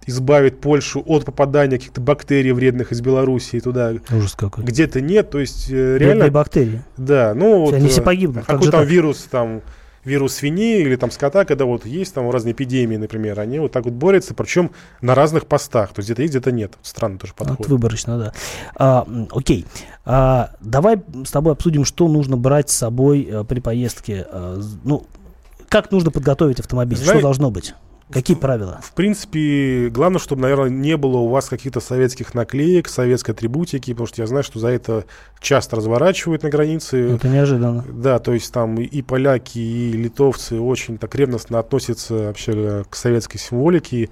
[0.07, 3.93] избавит Польшу от попадания каких-то бактерий вредных из Белоруссии туда.
[4.11, 4.65] Ужас какой.
[4.65, 6.25] Где-то нет, то есть э, реально...
[6.25, 6.83] Бедные бактерии.
[6.97, 7.75] Да, ну вот...
[7.75, 8.47] Они все э, погибнут.
[8.47, 8.89] Какой там так?
[8.89, 9.63] вирус там
[10.05, 13.85] вирус свиней или там скота, когда вот есть там разные эпидемии, например, они вот так
[13.85, 15.93] вот борются, причем на разных постах.
[15.93, 16.73] То есть где-то есть, где-то нет.
[16.83, 17.59] Странно тоже подход.
[17.59, 18.33] Вот выборочно, да.
[18.77, 19.67] А, окей.
[20.05, 24.27] А, давай с тобой обсудим, что нужно брать с собой а, при поездке.
[24.31, 25.07] А, ну,
[25.69, 26.97] как нужно подготовить автомобиль?
[26.97, 27.75] Знаешь, что должно быть?
[28.13, 28.81] Какие правила?
[28.83, 34.07] В принципе, главное, чтобы, наверное, не было у вас каких-то советских наклеек, советской атрибутики, потому
[34.07, 35.05] что я знаю, что за это
[35.41, 37.15] часто разворачивают на границе.
[37.15, 37.85] Это неожиданно.
[37.89, 43.39] Да, то есть там и поляки, и литовцы очень так ревностно относятся вообще к советской
[43.39, 44.11] символике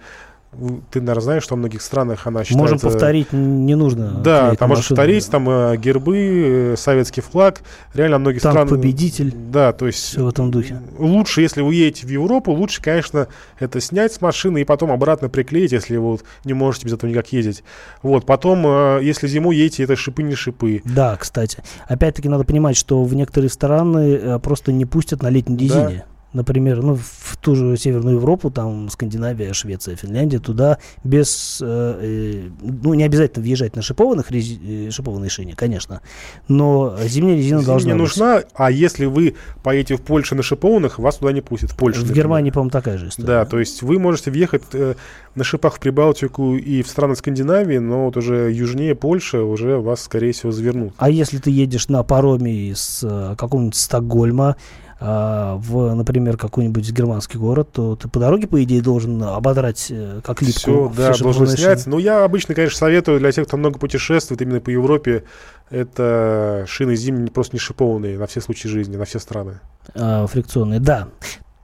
[0.90, 2.58] ты, наверное, знаешь, что в многих странах она считается...
[2.58, 4.20] Можем повторить, не нужно.
[4.24, 7.60] Да, там можно повторить, там э, гербы, э, советский флаг,
[7.92, 8.68] реально многих Танк стран...
[8.68, 9.32] победитель.
[9.34, 9.98] Да, то есть...
[9.98, 10.80] Все в этом духе.
[10.98, 15.28] Лучше, если вы едете в Европу, лучше, конечно, это снять с машины и потом обратно
[15.28, 17.62] приклеить, если вы вот не можете без этого никак ездить.
[18.02, 20.80] Вот, потом, э, если зимой едете, это шипы не шипы.
[20.84, 21.62] Да, кстати.
[21.86, 26.04] Опять-таки надо понимать, что в некоторые страны э, просто не пустят на летней резине.
[26.08, 31.66] Да например, ну, в ту же Северную Европу, там Скандинавия, Швеция, Финляндия, туда без, э,
[31.66, 36.00] э ну, не обязательно въезжать на шипованных, рези, э, шипованные шины, конечно,
[36.46, 40.98] но зимняя резина Зимняя должна не нужна, а если вы поедете в Польшу на шипованных,
[40.98, 41.72] вас туда не пустят.
[41.72, 42.24] В Польше, В например.
[42.24, 43.26] Германии, по-моему, такая же история.
[43.26, 44.94] Да, то есть вы можете въехать э,
[45.34, 50.02] на шипах в Прибалтику и в страны Скандинавии, но вот уже южнее Польши уже вас,
[50.02, 50.94] скорее всего, завернут.
[50.98, 54.56] А если ты едешь на пароме из э, какого-нибудь Стокгольма,
[55.00, 60.20] а, в, например, какой-нибудь германский город, то ты по дороге, по идее, должен ободрать э,
[60.24, 60.58] как липку.
[60.58, 61.86] Все, да, должен снять.
[61.86, 65.24] Но я обычно, конечно, советую для тех, кто много путешествует именно по Европе,
[65.70, 69.60] это шины зимние, просто не шипованные на все случаи жизни, на все страны.
[69.94, 71.08] А, фрикционные, да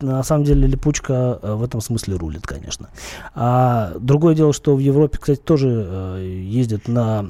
[0.01, 2.91] на самом деле липучка э, в этом смысле рулит, конечно.
[3.35, 7.25] А другое дело, что в Европе, кстати, тоже э, ездят на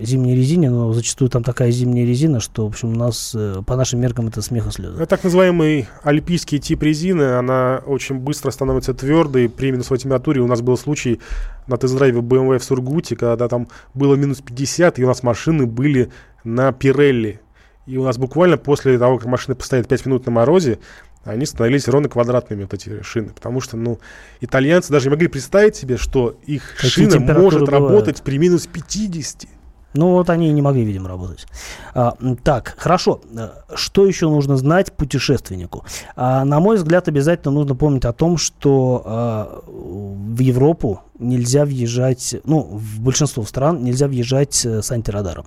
[0.00, 3.76] зимней резине, но зачастую там такая зимняя резина, что, в общем, у нас э, по
[3.76, 4.96] нашим меркам это смеха слезы.
[4.96, 10.40] Это так называемый альпийский тип резины, она очень быстро становится твердой при минусовой температуре.
[10.40, 11.20] У нас был случай
[11.66, 16.10] на тест-драйве BMW в Сургуте, когда там было минус 50, и у нас машины были
[16.44, 17.40] на Пирелли.
[17.86, 20.78] И у нас буквально после того, как машина постоит 5 минут на морозе,
[21.24, 23.30] они становились ровно квадратными, вот эти шины.
[23.30, 23.98] Потому что, ну,
[24.40, 27.68] итальянцы даже не могли представить себе, что их Какие шина может бывают?
[27.70, 29.46] работать при минус 50.
[29.94, 31.46] Ну, вот они и не могли, видимо, работать.
[31.94, 33.20] А, так, хорошо.
[33.36, 35.84] Э, что еще нужно знать путешественнику?
[36.16, 42.34] А, на мой взгляд, обязательно нужно помнить о том, что а, в Европу нельзя въезжать,
[42.44, 45.46] ну, в большинство стран нельзя въезжать с антирадаром.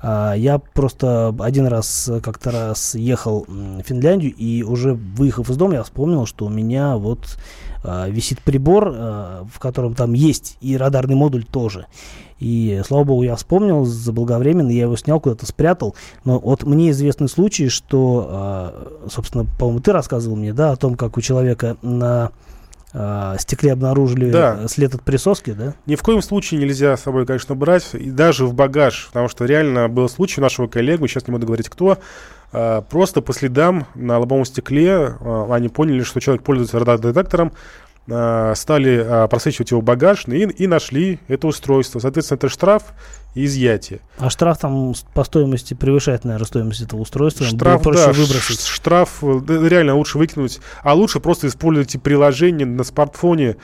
[0.00, 5.74] А, я просто один раз, как-то раз ехал в Финляндию, и уже выехав из дома,
[5.74, 7.38] я вспомнил, что у меня вот
[7.84, 11.86] а, висит прибор, а, в котором там есть и радарный модуль тоже.
[12.38, 15.96] И, слава богу, я вспомнил заблаговременно, я его снял, куда-то спрятал.
[16.24, 20.94] Но вот мне известны случаи, что, а, собственно, по-моему, ты рассказывал мне, да, о том,
[20.94, 22.30] как у человека на
[22.92, 24.68] э, стекле обнаружили да.
[24.68, 25.74] след от присоски, да?
[25.86, 29.44] Ни в коем случае нельзя с собой, конечно, брать, и даже в багаж, потому что
[29.44, 31.96] реально был случай у нашего коллегу, сейчас не буду говорить кто, э,
[32.50, 37.52] просто по следам на лобовом стекле э, они поняли, что человек пользуется радар-детектором,
[38.10, 41.98] а, стали а, просвечивать его багаж и, и нашли это устройство.
[41.98, 42.84] Соответственно, это штраф
[43.34, 44.00] и изъятие.
[44.16, 47.44] А штраф там по стоимости превышает, наверное, стоимость этого устройства?
[47.44, 48.64] Штраф, да, выбросить.
[48.64, 53.56] штраф э, реально лучше выкинуть, а лучше просто используйте приложение на смартфоне,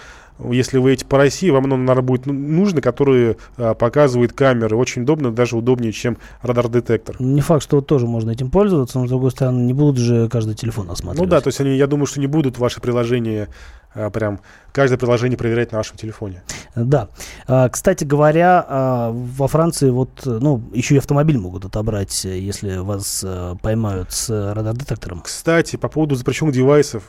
[0.51, 4.77] если вы едете по России, вам оно, наверное, будет нужно, которое а, показывает камеры.
[4.77, 7.16] Очень удобно, даже удобнее, чем радар-детектор.
[7.20, 10.29] Не факт, что вот тоже можно этим пользоваться, но, с другой стороны, не будут же
[10.29, 11.29] каждый телефон осматривать.
[11.29, 13.49] Ну да, то есть они, я думаю, что не будут ваши приложения
[13.94, 14.40] а, прям
[14.73, 16.42] каждое приложение проверять на вашем телефоне.
[16.75, 17.09] Да.
[17.47, 23.25] А, кстати говоря, а, во Франции вот, ну, еще и автомобиль могут отобрать, если вас
[23.62, 25.20] поймают с радар-детектором.
[25.20, 27.05] Кстати, по поводу запрещенных девайсов.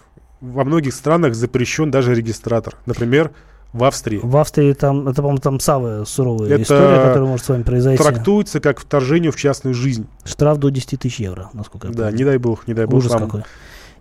[0.54, 2.76] Во многих странах запрещен даже регистратор.
[2.86, 3.32] Например,
[3.74, 4.20] в Австрии.
[4.24, 8.02] В Австрии там, это, по-моему, там самая суровая это история, которая может с вами произойти.
[8.02, 10.08] Трактуется как вторжение в частную жизнь.
[10.24, 12.10] Штраф до 10 тысяч евро, насколько я помню.
[12.10, 13.00] Да, не дай бог, не дай бог.
[13.00, 13.26] Ужас вам.
[13.26, 13.44] какой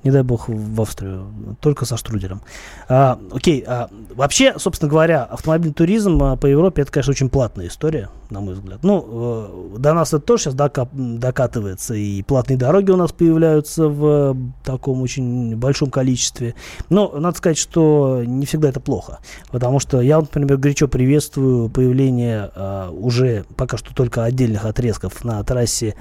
[0.05, 1.27] не дай бог, в Австрию,
[1.61, 2.43] только со штруделем.
[2.88, 7.69] А, окей, а, вообще, собственно говоря, автомобильный туризм а, по Европе, это, конечно, очень платная
[7.69, 8.81] история, на мой взгляд.
[8.83, 13.88] Ну, э, до нас это тоже сейчас дока- докатывается, и платные дороги у нас появляются
[13.88, 16.55] в таком очень большом количестве.
[16.90, 22.51] Но надо сказать, что не всегда это плохо, потому что я, например, горячо приветствую появление
[22.55, 25.95] а, уже пока что только отдельных отрезков на трассе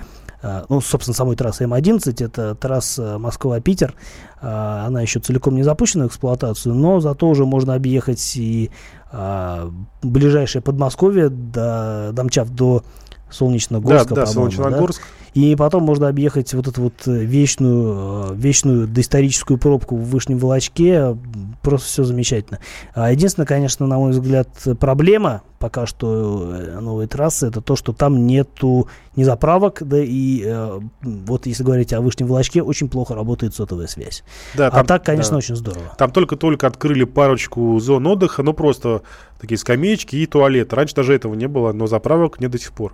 [0.70, 3.96] ну, собственно, самой трассы М11, это трасса Москва-Питер,
[4.42, 8.70] а, она еще целиком не запущена в эксплуатацию, но зато уже можно объехать и
[9.12, 12.84] а, ближайшее Подмосковье, до, домчав до
[13.32, 15.02] Солнечногорска, да, да, Солнечногорск.
[15.02, 15.23] Да?
[15.34, 20.38] И потом можно объехать вот эту вот э, вечную, э, вечную доисторическую пробку в Вышнем
[20.38, 21.18] Волочке.
[21.62, 22.60] Просто все замечательно.
[22.94, 27.94] А единственное, конечно, на мой взгляд, проблема пока что э, новой трассы, это то, что
[27.94, 33.16] там нету ни заправок, да и э, вот если говорить о Вышнем Волочке, очень плохо
[33.16, 34.26] работает сотовая связь.
[34.56, 35.38] Да, а там, а так, конечно, да.
[35.38, 35.96] очень здорово.
[35.98, 39.04] Там только-только открыли парочку зон отдыха, ну просто
[39.40, 40.74] такие скамеечки и туалет.
[40.74, 42.94] Раньше даже этого не было, но заправок нет до сих пор.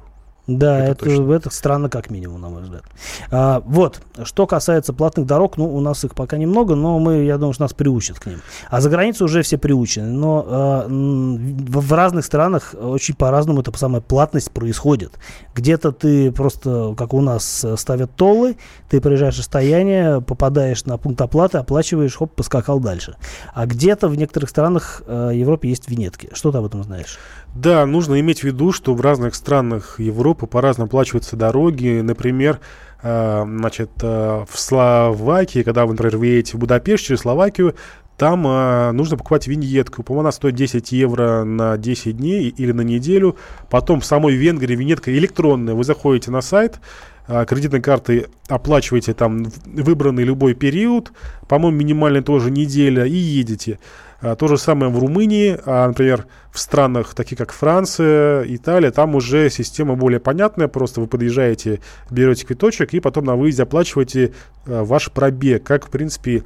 [0.57, 2.83] Да, это, это, это странно как минимум, на мой взгляд.
[3.31, 7.37] А, вот, что касается платных дорог, ну, у нас их пока немного, но мы, я
[7.37, 8.41] думаю, что нас приучат к ним.
[8.69, 10.07] А за границей уже все приучены.
[10.07, 15.19] Но а, в, в разных странах очень по-разному эта самая платность происходит.
[15.53, 18.57] Где-то ты просто, как у нас, ставят толлы,
[18.89, 23.15] ты проезжаешь расстояние, попадаешь на пункт оплаты, оплачиваешь, хоп, поскакал дальше.
[23.53, 26.29] А где-то в некоторых странах э, Европы есть винетки.
[26.33, 27.19] Что ты об этом знаешь?
[27.55, 32.01] Да, нужно иметь в виду, что в разных странах Европы по-разному оплачиваются дороги.
[32.01, 32.59] Например,
[33.01, 37.75] э, значит, э, в Словакии, когда вы, например, едете в Будапешт через Словакию,
[38.17, 40.03] там э, нужно покупать виньетку.
[40.03, 43.35] По-моему, она стоит 10 евро на 10 дней или на неделю.
[43.69, 45.73] Потом в самой Венгрии виньетка электронная.
[45.73, 46.79] Вы заходите на сайт,
[47.47, 51.11] кредитной картой оплачиваете там выбранный любой период.
[51.47, 53.79] По-моему, минимальная тоже неделя и едете.
[54.21, 59.15] А, то же самое в Румынии, а, например, в странах, таких как Франция, Италия, там
[59.15, 64.33] уже система более понятная, просто вы подъезжаете, берете квиточек и потом на выезде оплачиваете
[64.65, 66.43] а, ваш пробег, как, в принципе,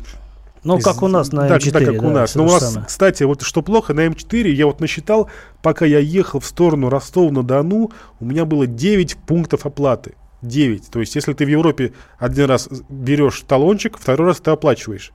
[0.64, 1.72] ну, как у нас на М4.
[1.72, 2.36] Так, как да, у нас.
[2.36, 2.88] Но у нас, самое.
[2.88, 5.30] кстати, вот что плохо, на М4 я вот насчитал,
[5.62, 10.14] пока я ехал в сторону Ростова-на-Дону, у меня было 9 пунктов оплаты.
[10.44, 10.90] 9.
[10.92, 15.12] То есть, если ты в Европе один раз берешь талончик, второй раз ты оплачиваешь.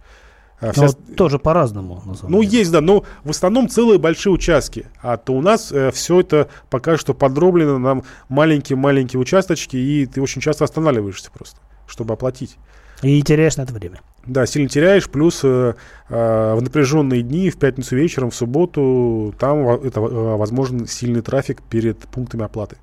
[0.60, 0.88] А вся...
[1.16, 2.02] тоже по-разному.
[2.22, 2.58] Ну, деле.
[2.58, 4.86] есть, да, но в основном целые большие участки.
[5.00, 10.20] А то у нас э, все это пока что подроблено нам маленькие-маленькие участочки, и ты
[10.20, 12.56] очень часто останавливаешься просто, чтобы оплатить.
[13.02, 14.00] И теряешь на это время.
[14.26, 15.74] Да, сильно теряешь, плюс э,
[16.08, 21.62] э, в напряженные дни, в пятницу вечером, в субботу, там это, э, возможен сильный трафик
[21.62, 22.76] перед пунктами оплаты.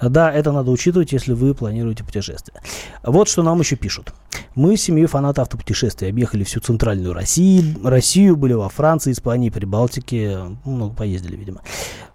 [0.00, 2.60] Да, это надо учитывать, если вы планируете путешествие.
[3.02, 4.12] Вот что нам еще пишут.
[4.54, 10.38] Мы с семьей фанатов автопутешествий объехали всю центральную Россию, Россию, были во Франции, Испании, Прибалтике,
[10.64, 11.62] ну, поездили, видимо.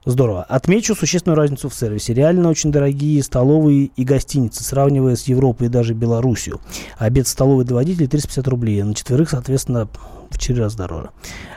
[0.05, 0.43] Здорово.
[0.43, 2.13] Отмечу существенную разницу в сервисе.
[2.13, 6.59] Реально очень дорогие столовые и гостиницы, сравнивая с Европой и даже Белоруссию.
[6.97, 9.87] Обед столовой для водителей 350 рублей, на четверых, соответственно,
[10.29, 11.11] в 4 раза дороже.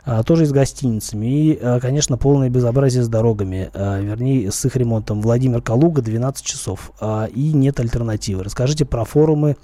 [0.04, 1.26] А, тоже и с гостиницами.
[1.26, 5.20] И, а, конечно, полное безобразие с дорогами, а, вернее, с их ремонтом.
[5.20, 6.92] Владимир Калуга, 12 часов.
[7.00, 8.44] А, и нет альтернативы.
[8.44, 9.56] Расскажите про форумы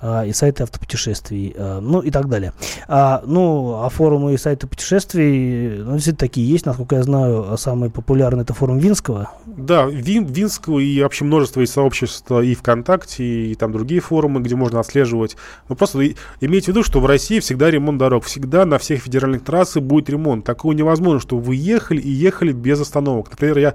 [0.00, 2.52] и сайты автопутешествий, а, ну и так далее.
[2.86, 7.90] А, ну, а форумы и сайты путешествий, ну, действительно такие есть, насколько я знаю, самый
[7.90, 9.32] популярный это форум Винского.
[9.46, 14.54] Да, Вин, Винского и вообще множество из сообщества и ВКонтакте, и там другие форумы, где
[14.54, 15.36] можно отслеживать.
[15.68, 16.00] Но просто
[16.40, 20.08] имейте в виду, что в России всегда ремонт дорог, всегда на всех федеральных трассах будет
[20.10, 20.44] ремонт.
[20.44, 23.30] Такого невозможно, что вы ехали и ехали без остановок.
[23.30, 23.74] Например, я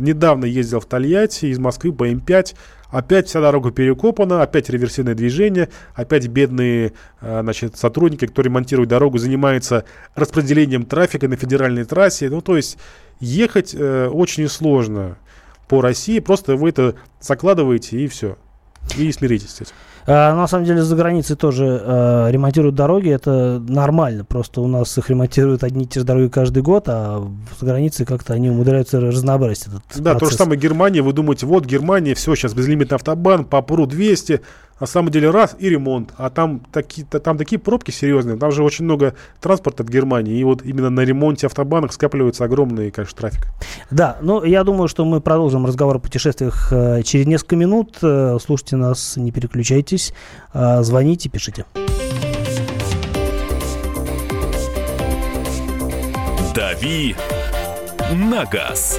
[0.00, 2.54] недавно ездил в Тольятти из Москвы по М5,
[2.92, 9.16] Опять вся дорога перекопана, опять реверсивное движение, опять бедные э, значит, сотрудники, кто ремонтирует дорогу,
[9.16, 12.28] занимаются распределением трафика на федеральной трассе.
[12.28, 12.76] Ну, то есть
[13.18, 15.16] ехать э, очень сложно
[15.68, 18.36] по России, просто вы это закладываете и все.
[18.96, 19.72] И смиритесь с этим.
[20.06, 24.98] А, на самом деле за границей тоже а, ремонтируют дороги, это нормально, просто у нас
[24.98, 27.24] их ремонтируют одни и те же дороги каждый год, а
[27.60, 30.20] за границей как-то они умудряются разнообразить этот Да, процесс.
[30.20, 34.40] то же самое Германия, вы думаете, вот Германия, все, сейчас безлимитный автобан, по ПРУ 200,
[34.82, 38.64] На самом деле раз и ремонт, а там такие, там такие пробки серьезные, там же
[38.64, 43.46] очень много транспорта от Германии, и вот именно на ремонте автобанок скапливается огромный, конечно, трафик.
[43.92, 47.98] Да, ну я думаю, что мы продолжим разговор о путешествиях э, через несколько минут.
[48.02, 50.12] Э, слушайте нас, не переключайтесь,
[50.52, 51.64] э, звоните, пишите.
[56.56, 57.14] «Дави
[58.10, 58.98] на газ».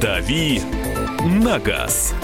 [0.00, 0.60] «Дави
[1.24, 2.14] на газ».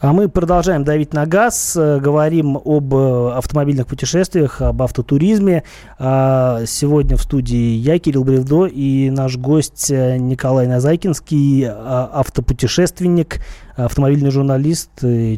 [0.00, 5.64] А мы продолжаем давить на газ, э, говорим об э, автомобильных путешествиях, об автотуризме.
[5.98, 13.40] А, сегодня в студии я, Кирилл Бревдо, и наш гость э, Николай Назайкинский, а, автопутешественник,
[13.74, 14.90] автомобильный журналист,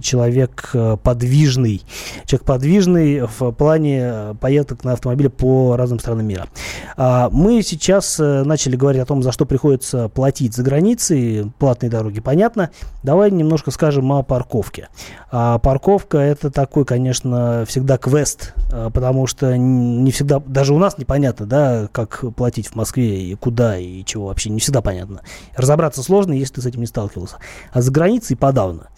[0.02, 1.82] человек подвижный.
[2.24, 6.48] Человек подвижный в плане поездок на автомобиле по разным странам мира.
[6.96, 11.52] А, мы сейчас начали говорить о том, за что приходится платить за границей.
[11.58, 12.70] Платные дороги, понятно.
[13.02, 14.88] Давай немножко скажем о парковке парковке.
[15.30, 20.98] А парковка это такой, конечно, всегда квест, а, потому что не всегда, даже у нас
[20.98, 25.20] непонятно, да, как платить в Москве и куда и чего вообще, не всегда понятно.
[25.54, 27.36] Разобраться сложно, если ты с этим не сталкивался.
[27.72, 28.88] А за границей подавно.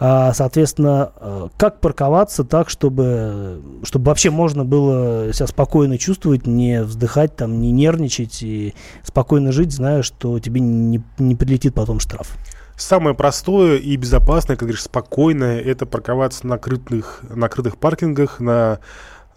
[0.00, 6.82] А, соответственно, а, как парковаться так, чтобы, чтобы вообще можно было себя спокойно чувствовать, не
[6.82, 12.38] вздыхать, там, не нервничать и спокойно жить, зная, что тебе не, не прилетит потом штраф.
[12.76, 18.80] Самое простое и безопасное, как говоришь, спокойное, это парковаться на крытых, на крытых паркингах, на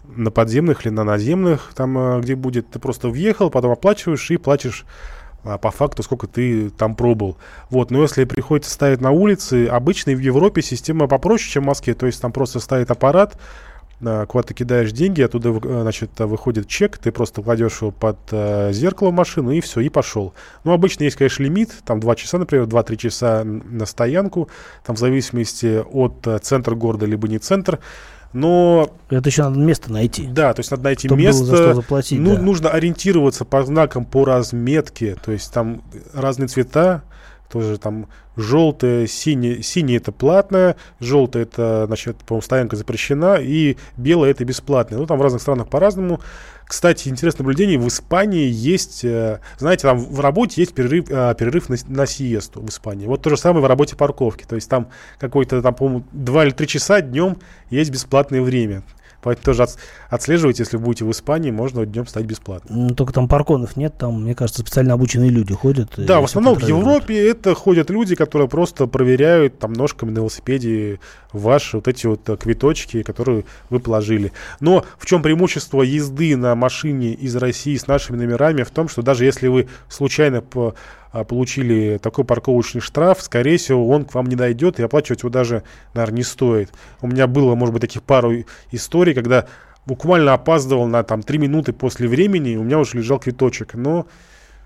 [0.08, 4.36] на подземных или на наземных, там, э, где будет, ты просто въехал, потом оплачиваешь и
[4.36, 4.84] платишь
[5.46, 7.36] а, по факту, сколько ты там пробыл.
[7.70, 11.94] Вот, но если приходится ставить на улице, обычно в Европе система попроще, чем в Москве,
[11.94, 13.38] то есть там просто стоит аппарат,
[14.00, 18.72] куда ты кидаешь деньги, оттуда э, значит, выходит чек, ты просто кладешь его под э,
[18.72, 20.34] зеркало в машину и все, и пошел.
[20.64, 24.48] Ну, обычно есть, конечно, лимит, там 2 часа, например, 2-3 часа на стоянку,
[24.84, 27.78] там в зависимости от э, центра города, либо не центр.
[28.32, 28.90] Но...
[29.08, 30.26] Это еще надо место найти.
[30.26, 31.42] Да, то есть надо найти место.
[31.42, 32.42] Было за что заплатить, ну, да.
[32.42, 35.16] Нужно ориентироваться по знакам, по разметке.
[35.24, 35.82] То есть там
[36.12, 37.02] разные цвета
[37.50, 44.30] тоже там желтое, синее, синее это платное, желтое это, значит, по-моему, стоянка запрещена, и белое
[44.30, 44.98] это бесплатное.
[44.98, 46.20] Ну, там в разных странах по-разному.
[46.66, 51.68] Кстати, интересное наблюдение, в Испании есть, э, знаете, там в работе есть перерыв, э, перерыв
[51.68, 53.06] на, на сиесту в Испании.
[53.06, 54.44] Вот то же самое в работе парковки.
[54.44, 54.88] То есть там
[55.18, 57.36] какой-то, там, по-моему, 2 или 3 часа днем
[57.70, 58.82] есть бесплатное время.
[59.26, 59.76] Поэтому тоже от,
[60.08, 62.76] отслеживайте, если будете в Испании, можно днем стать бесплатно.
[62.76, 65.94] Ну, только там парконов нет, там, мне кажется, специально обученные люди ходят.
[65.96, 71.00] Да, в основном в Европе это ходят люди, которые просто проверяют там ножками на велосипеде
[71.38, 74.32] ваши вот эти вот э, квиточки, которые вы положили.
[74.60, 78.62] Но в чем преимущество езды на машине из России с нашими номерами?
[78.62, 80.74] В том, что даже если вы случайно по
[81.12, 85.30] а, получили такой парковочный штраф, скорее всего, он к вам не дойдет, и оплачивать его
[85.30, 85.62] даже,
[85.94, 86.70] наверное, не стоит.
[87.00, 88.32] У меня было, может быть, таких пару
[88.70, 89.46] историй, когда
[89.86, 93.74] буквально опаздывал на там 3 минуты после времени, и у меня уже лежал квиточек.
[93.74, 94.06] Но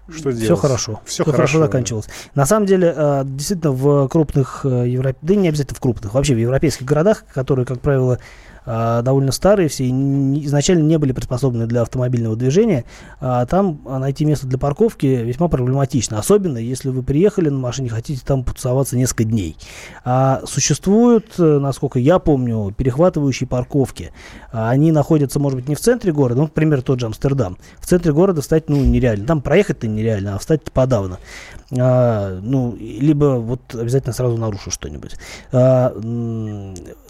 [0.09, 0.45] что сделать?
[0.45, 1.01] Все хорошо.
[1.05, 2.07] Все, Все хорошо, заканчивалось.
[2.35, 5.17] На самом деле, э, действительно, в крупных э, европ...
[5.23, 8.19] да не обязательно в крупных, вообще в европейских городах, которые, как правило,
[8.67, 12.85] а, довольно старые все, изначально не были приспособлены для автомобильного движения,
[13.19, 18.45] там найти место для парковки весьма проблематично, особенно если вы приехали на машине, хотите там
[18.45, 19.57] потусоваться несколько дней.
[20.05, 24.13] А существуют, э, насколько я помню, перехватывающие парковки.
[24.53, 27.59] Они находятся, может быть, не в центре города, ну, например, тот же Амстердам.
[27.79, 29.27] В центре города встать, ну, нереально.
[29.27, 31.19] Там проехать-то нереально, а встать подавно.
[31.79, 35.17] А, ну, либо вот обязательно сразу нарушу что-нибудь.
[35.53, 35.93] А,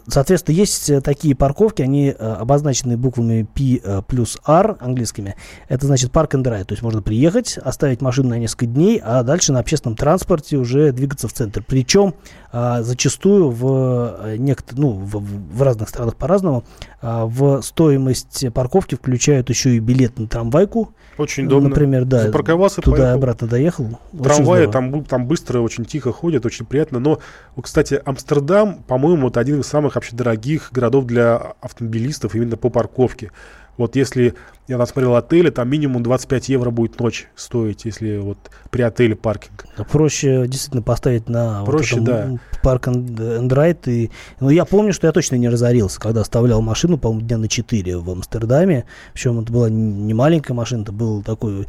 [0.06, 5.36] Соответственно, есть э, такие парковки, они э, обозначены буквами P э, плюс R английскими.
[5.68, 9.22] Это значит park and drive, то есть можно приехать, оставить машину на несколько дней, а
[9.22, 11.62] дальше на общественном транспорте уже двигаться в центр.
[11.66, 12.14] Причем
[12.52, 16.64] а, зачастую в, некотор- ну, в, в разных странах по-разному
[17.00, 20.92] а, в стоимость парковки включают еще и билет на трамвайку.
[21.18, 21.68] Очень удобно.
[21.68, 23.16] Например, да, Запарковался, туда поехал.
[23.16, 23.98] обратно доехал.
[24.22, 26.98] Трамваи там, там быстро, очень тихо ходят, очень приятно.
[26.98, 27.20] Но,
[27.60, 33.30] кстати, Амстердам, по-моему, это один из самых вообще дорогих городов для автомобилистов именно по парковке.
[33.76, 34.34] Вот если
[34.68, 38.36] я там смотрел отели, там минимум 25 евро будет ночь стоить, если вот
[38.70, 39.64] при отеле паркинг.
[39.90, 42.38] Проще действительно поставить на Проще, вот да.
[42.62, 43.90] парк and.
[43.90, 47.48] И, ну, я помню, что я точно не разорился, когда оставлял машину, по-моему, дня на
[47.48, 48.84] 4 в Амстердаме.
[49.14, 51.66] Причем это была не маленькая машина, это был такой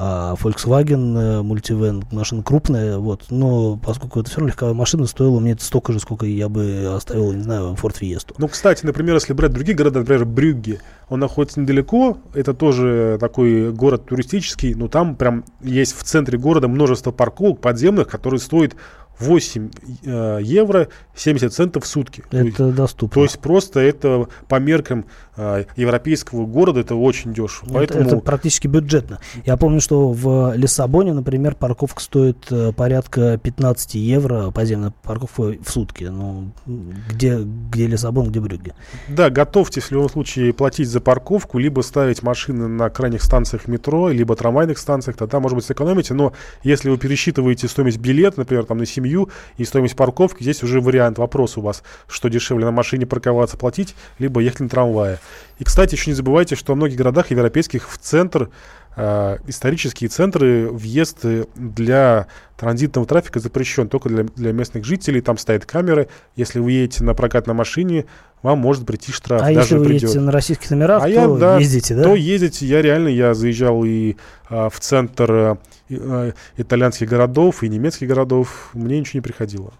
[0.00, 5.40] а Volkswagen Multivan, э, машина крупная, вот, но поскольку это все равно легковая машина, стоила
[5.40, 8.32] мне это столько же, сколько я бы оставил, не знаю, Ford Fiesta.
[8.38, 10.78] Ну, кстати, например, если брать другие города, например, Брюгге,
[11.08, 16.68] он находится недалеко, это тоже такой город туристический, но там прям есть в центре города
[16.68, 18.76] множество парковок подземных, которые стоят
[19.20, 19.70] 8
[20.04, 22.22] э, евро 70 центов в сутки.
[22.30, 23.14] Это то доступно.
[23.14, 25.06] То есть просто это по меркам
[25.36, 27.66] э, европейского города это очень дешево.
[27.68, 28.06] Это, Поэтому...
[28.06, 29.18] это практически бюджетно.
[29.44, 35.70] Я помню, что в Лиссабоне, например, парковка стоит э, порядка 15 евро, подземная парковка в
[35.70, 36.04] сутки.
[36.04, 38.74] Ну, где, где Лиссабон, где Брюгге.
[39.08, 44.08] Да, готовьтесь в любом случае платить за парковку, либо ставить машины на крайних станциях метро,
[44.10, 46.14] либо трамвайных станциях, тогда, может быть, сэкономите.
[46.14, 50.62] Но если вы пересчитываете стоимость билета, например, там на семью семью и стоимость парковки, здесь
[50.62, 55.18] уже вариант, вопрос у вас, что дешевле на машине парковаться, платить, либо ехать на трамвае.
[55.58, 58.50] И, кстати, еще не забывайте, что в многих городах европейских в центр
[58.96, 61.24] исторические центры въезд
[61.54, 62.26] для
[62.56, 65.20] транзитного трафика запрещен только для, для местных жителей.
[65.20, 66.08] Там стоят камеры.
[66.34, 68.06] Если вы едете на прокат на машине,
[68.42, 69.42] вам может прийти штраф.
[69.42, 70.02] А даже если вы придет.
[70.02, 72.02] едете на российских номерах, а то я, да, ездите, да?
[72.02, 72.66] То ездите.
[72.66, 74.16] Я реально, я заезжал и
[74.48, 78.70] а, в центр а, итальянских городов, и немецких городов.
[78.74, 79.72] Мне ничего не приходило.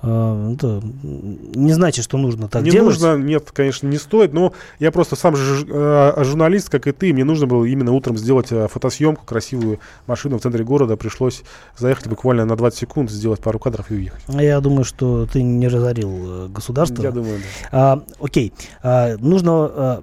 [0.00, 3.00] А, это не значит, что нужно так не делать.
[3.00, 7.12] нужно, нет, конечно, не стоит, но я просто сам же э, журналист, как и ты,
[7.12, 11.42] мне нужно было именно утром сделать э, фотосъемку, красивую машину в центре города, пришлось
[11.76, 14.22] заехать буквально на 20 секунд, сделать пару кадров и уехать.
[14.28, 17.02] Я думаю, что ты не разорил э, государство.
[17.02, 17.78] Я думаю, да.
[17.92, 19.52] А, окей, а, нужно...
[19.52, 20.02] А,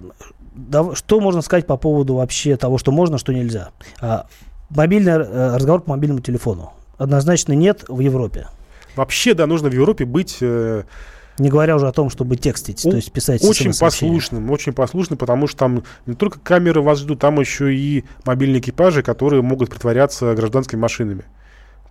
[0.93, 3.69] что можно сказать по поводу вообще того, что можно, что нельзя?
[4.01, 4.27] А,
[4.69, 6.73] мобильный разговор по мобильному телефону.
[6.97, 8.47] Однозначно нет в Европе.
[8.95, 10.37] Вообще, да, нужно в Европе быть...
[10.41, 10.83] Э,
[11.37, 15.17] не говоря уже о том, чтобы текстить, у, то есть писать Очень послушным, очень послушным,
[15.17, 19.69] потому что там не только камеры вас ждут, там еще и мобильные экипажи, которые могут
[19.69, 21.25] притворяться гражданскими машинами.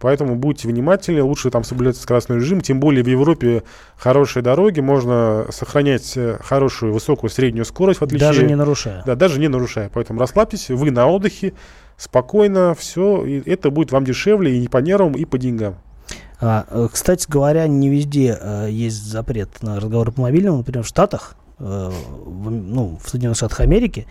[0.01, 2.61] Поэтому будьте внимательны, лучше там соблюдать скоростной режим.
[2.61, 3.63] Тем более в Европе
[3.97, 8.29] хорошие дороги, можно сохранять э, хорошую высокую среднюю скорость в отличие...
[8.29, 9.03] Даже не нарушая.
[9.07, 9.91] Да, даже не нарушая.
[9.93, 11.55] Поэтому расслабьтесь, вы на отдыхе,
[11.97, 15.77] спокойно, все, и это будет вам дешевле и не по нервам, и по деньгам.
[16.47, 20.59] А, э, кстати говоря, не везде а, есть запрет на разговоры по мобильному.
[20.59, 24.07] Например, в Штатах, в, ну, в Соединенных Штатах Америки,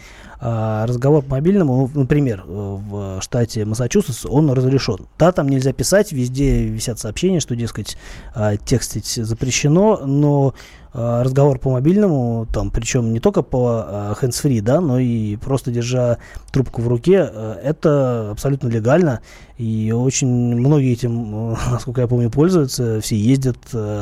[0.45, 5.07] а, разговор по мобильному, ну, например, в штате Массачусетс, он разрешен.
[5.17, 7.97] Да, там нельзя писать, везде висят сообщения, что, дескать,
[8.35, 10.53] а, текстить запрещено, но
[10.91, 16.17] а, разговор по мобильному, там, причем не только по hands-free, да, но и просто держа
[16.51, 19.21] трубку в руке, а, это абсолютно легально,
[19.57, 23.57] и очень многие этим, насколько я помню, пользуются, все ездят,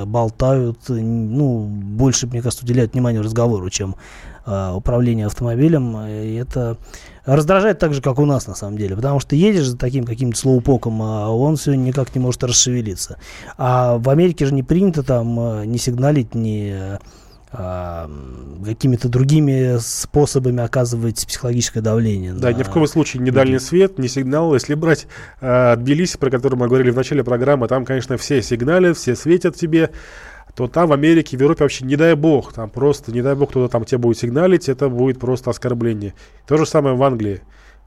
[0.08, 3.96] болтают, ну, больше, мне кажется, уделяют внимание разговору, чем
[4.46, 6.78] управление автомобилем, и это
[7.26, 10.38] раздражает так же, как у нас на самом деле, потому что едешь за таким каким-то
[10.38, 13.18] слоупоком, а он все никак не может расшевелиться.
[13.58, 17.00] А в Америке же не принято там э, не сигналить, не
[17.54, 18.10] а,
[18.64, 22.32] какими-то другими способами оказывать психологическое давление.
[22.32, 22.54] Да, на...
[22.54, 24.54] ни в коем случае не дальний свет, не сигнал.
[24.54, 25.06] Если брать
[25.42, 29.58] э, Тбилиси, про который мы говорили в начале программы, там, конечно, все сигналят, все светят
[29.58, 29.90] тебе
[30.56, 33.50] то там в Америке, в Европе вообще не дай бог, там просто, не дай бог,
[33.50, 36.14] кто-то там тебе будет сигналить, это будет просто оскорбление.
[36.46, 37.42] То же самое в Англии.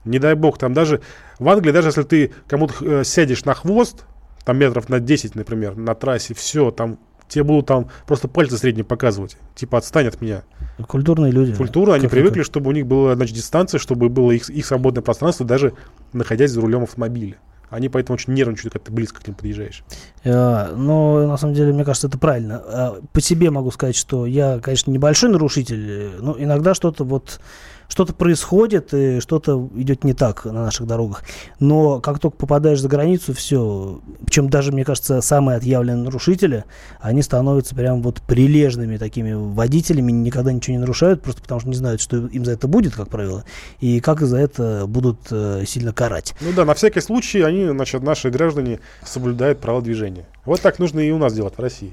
[0.04, 1.00] Не дай бог, там даже,
[1.38, 4.04] в Англии, даже если ты кому-то э, сядешь на хвост,
[4.44, 6.98] там метров на 10, например, на трассе, все, там
[7.28, 9.36] тебе будут там просто пальцы средние показывать.
[9.54, 10.42] Типа, отстань от меня.
[10.86, 11.54] Культурные люди.
[11.54, 15.46] Культура, они привыкли, чтобы у них была, значит, дистанция, чтобы было их, их свободное пространство,
[15.46, 15.72] даже
[16.12, 17.36] находясь за рулем автомобиля.
[17.70, 19.84] Они поэтому очень нервничают, когда ты близко к ним подъезжаешь.
[20.22, 22.62] Э, но на самом деле, мне кажется, это правильно.
[22.66, 27.40] Э, по себе могу сказать, что я, конечно, небольшой нарушитель, но иногда что-то вот
[27.88, 31.22] что-то происходит, и что-то идет не так на наших дорогах.
[31.60, 36.64] Но как только попадаешь за границу, все, причем даже, мне кажется, самые отъявленные нарушители,
[37.00, 41.76] они становятся прям вот прилежными такими водителями, никогда ничего не нарушают, просто потому что не
[41.76, 43.44] знают, что им за это будет, как правило,
[43.80, 46.34] и как за это будут э, сильно карать.
[46.40, 50.26] Ну да, на всякий случай они, значит, наши граждане соблюдают правила движения.
[50.44, 51.92] Вот так нужно и у нас делать в России.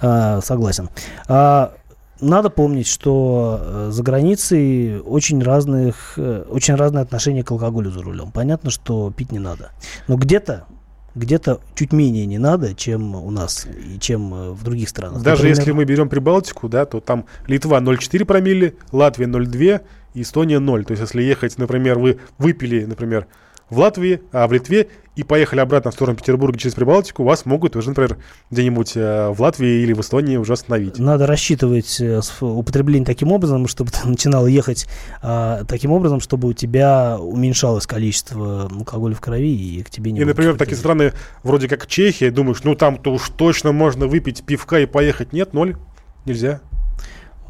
[0.00, 0.88] А, согласен.
[1.28, 1.74] А,
[2.20, 8.02] надо помнить, что э, за границей очень, разных, э, очень разные отношения к алкоголю за
[8.02, 8.30] рулем.
[8.32, 9.70] Понятно, что пить не надо.
[10.08, 10.66] Но где-то
[11.14, 15.22] где-то чуть менее не надо, чем у нас и чем э, в других странах.
[15.22, 19.80] Даже Например, если мы берем Прибалтику, да, то там Литва 0,4 промилле, Латвия 0,2,
[20.14, 20.84] Эстония 0.
[20.84, 23.26] То есть, если ехать, например, вы выпили, например,
[23.70, 27.74] в Латвии, а в Литве и поехали обратно в сторону Петербурга через Прибалтику, вас могут
[27.76, 28.18] уже, например,
[28.50, 30.98] где-нибудь э, в Латвии или в Эстонии уже остановить.
[30.98, 34.86] Надо рассчитывать э, употребление таким образом, чтобы ты начинал ехать
[35.22, 40.20] а, таким образом, чтобы у тебя уменьшалось количество алкоголя в крови и к тебе не
[40.20, 44.80] И, например, такие страны вроде как Чехия, думаешь, ну там-то уж точно можно выпить пивка
[44.80, 45.32] и поехать.
[45.32, 45.76] Нет, ноль,
[46.24, 46.60] нельзя.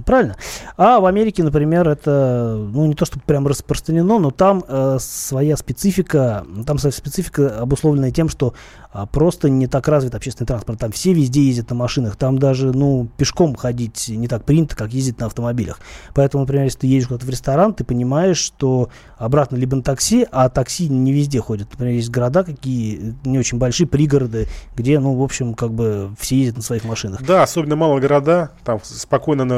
[0.05, 0.37] Правильно.
[0.77, 5.57] А в Америке, например, это, ну, не то, чтобы прям распространено, но там э, своя
[5.57, 8.55] специфика, там своя специфика обусловлена тем, что
[8.93, 10.81] а, просто не так развит общественный транспорт.
[10.81, 14.93] Там все везде ездят на машинах, там даже, ну, пешком ходить не так принято, как
[14.93, 15.79] ездить на автомобилях.
[16.13, 20.27] Поэтому, например, если ты едешь куда-то в ресторан, ты понимаешь, что обратно либо на такси,
[20.33, 21.69] а такси не везде ходят.
[21.71, 26.37] Например, есть города какие не очень большие, пригороды, где, ну, в общем, как бы все
[26.37, 27.23] ездят на своих машинах.
[27.23, 29.55] Да, особенно малые города, там спокойно на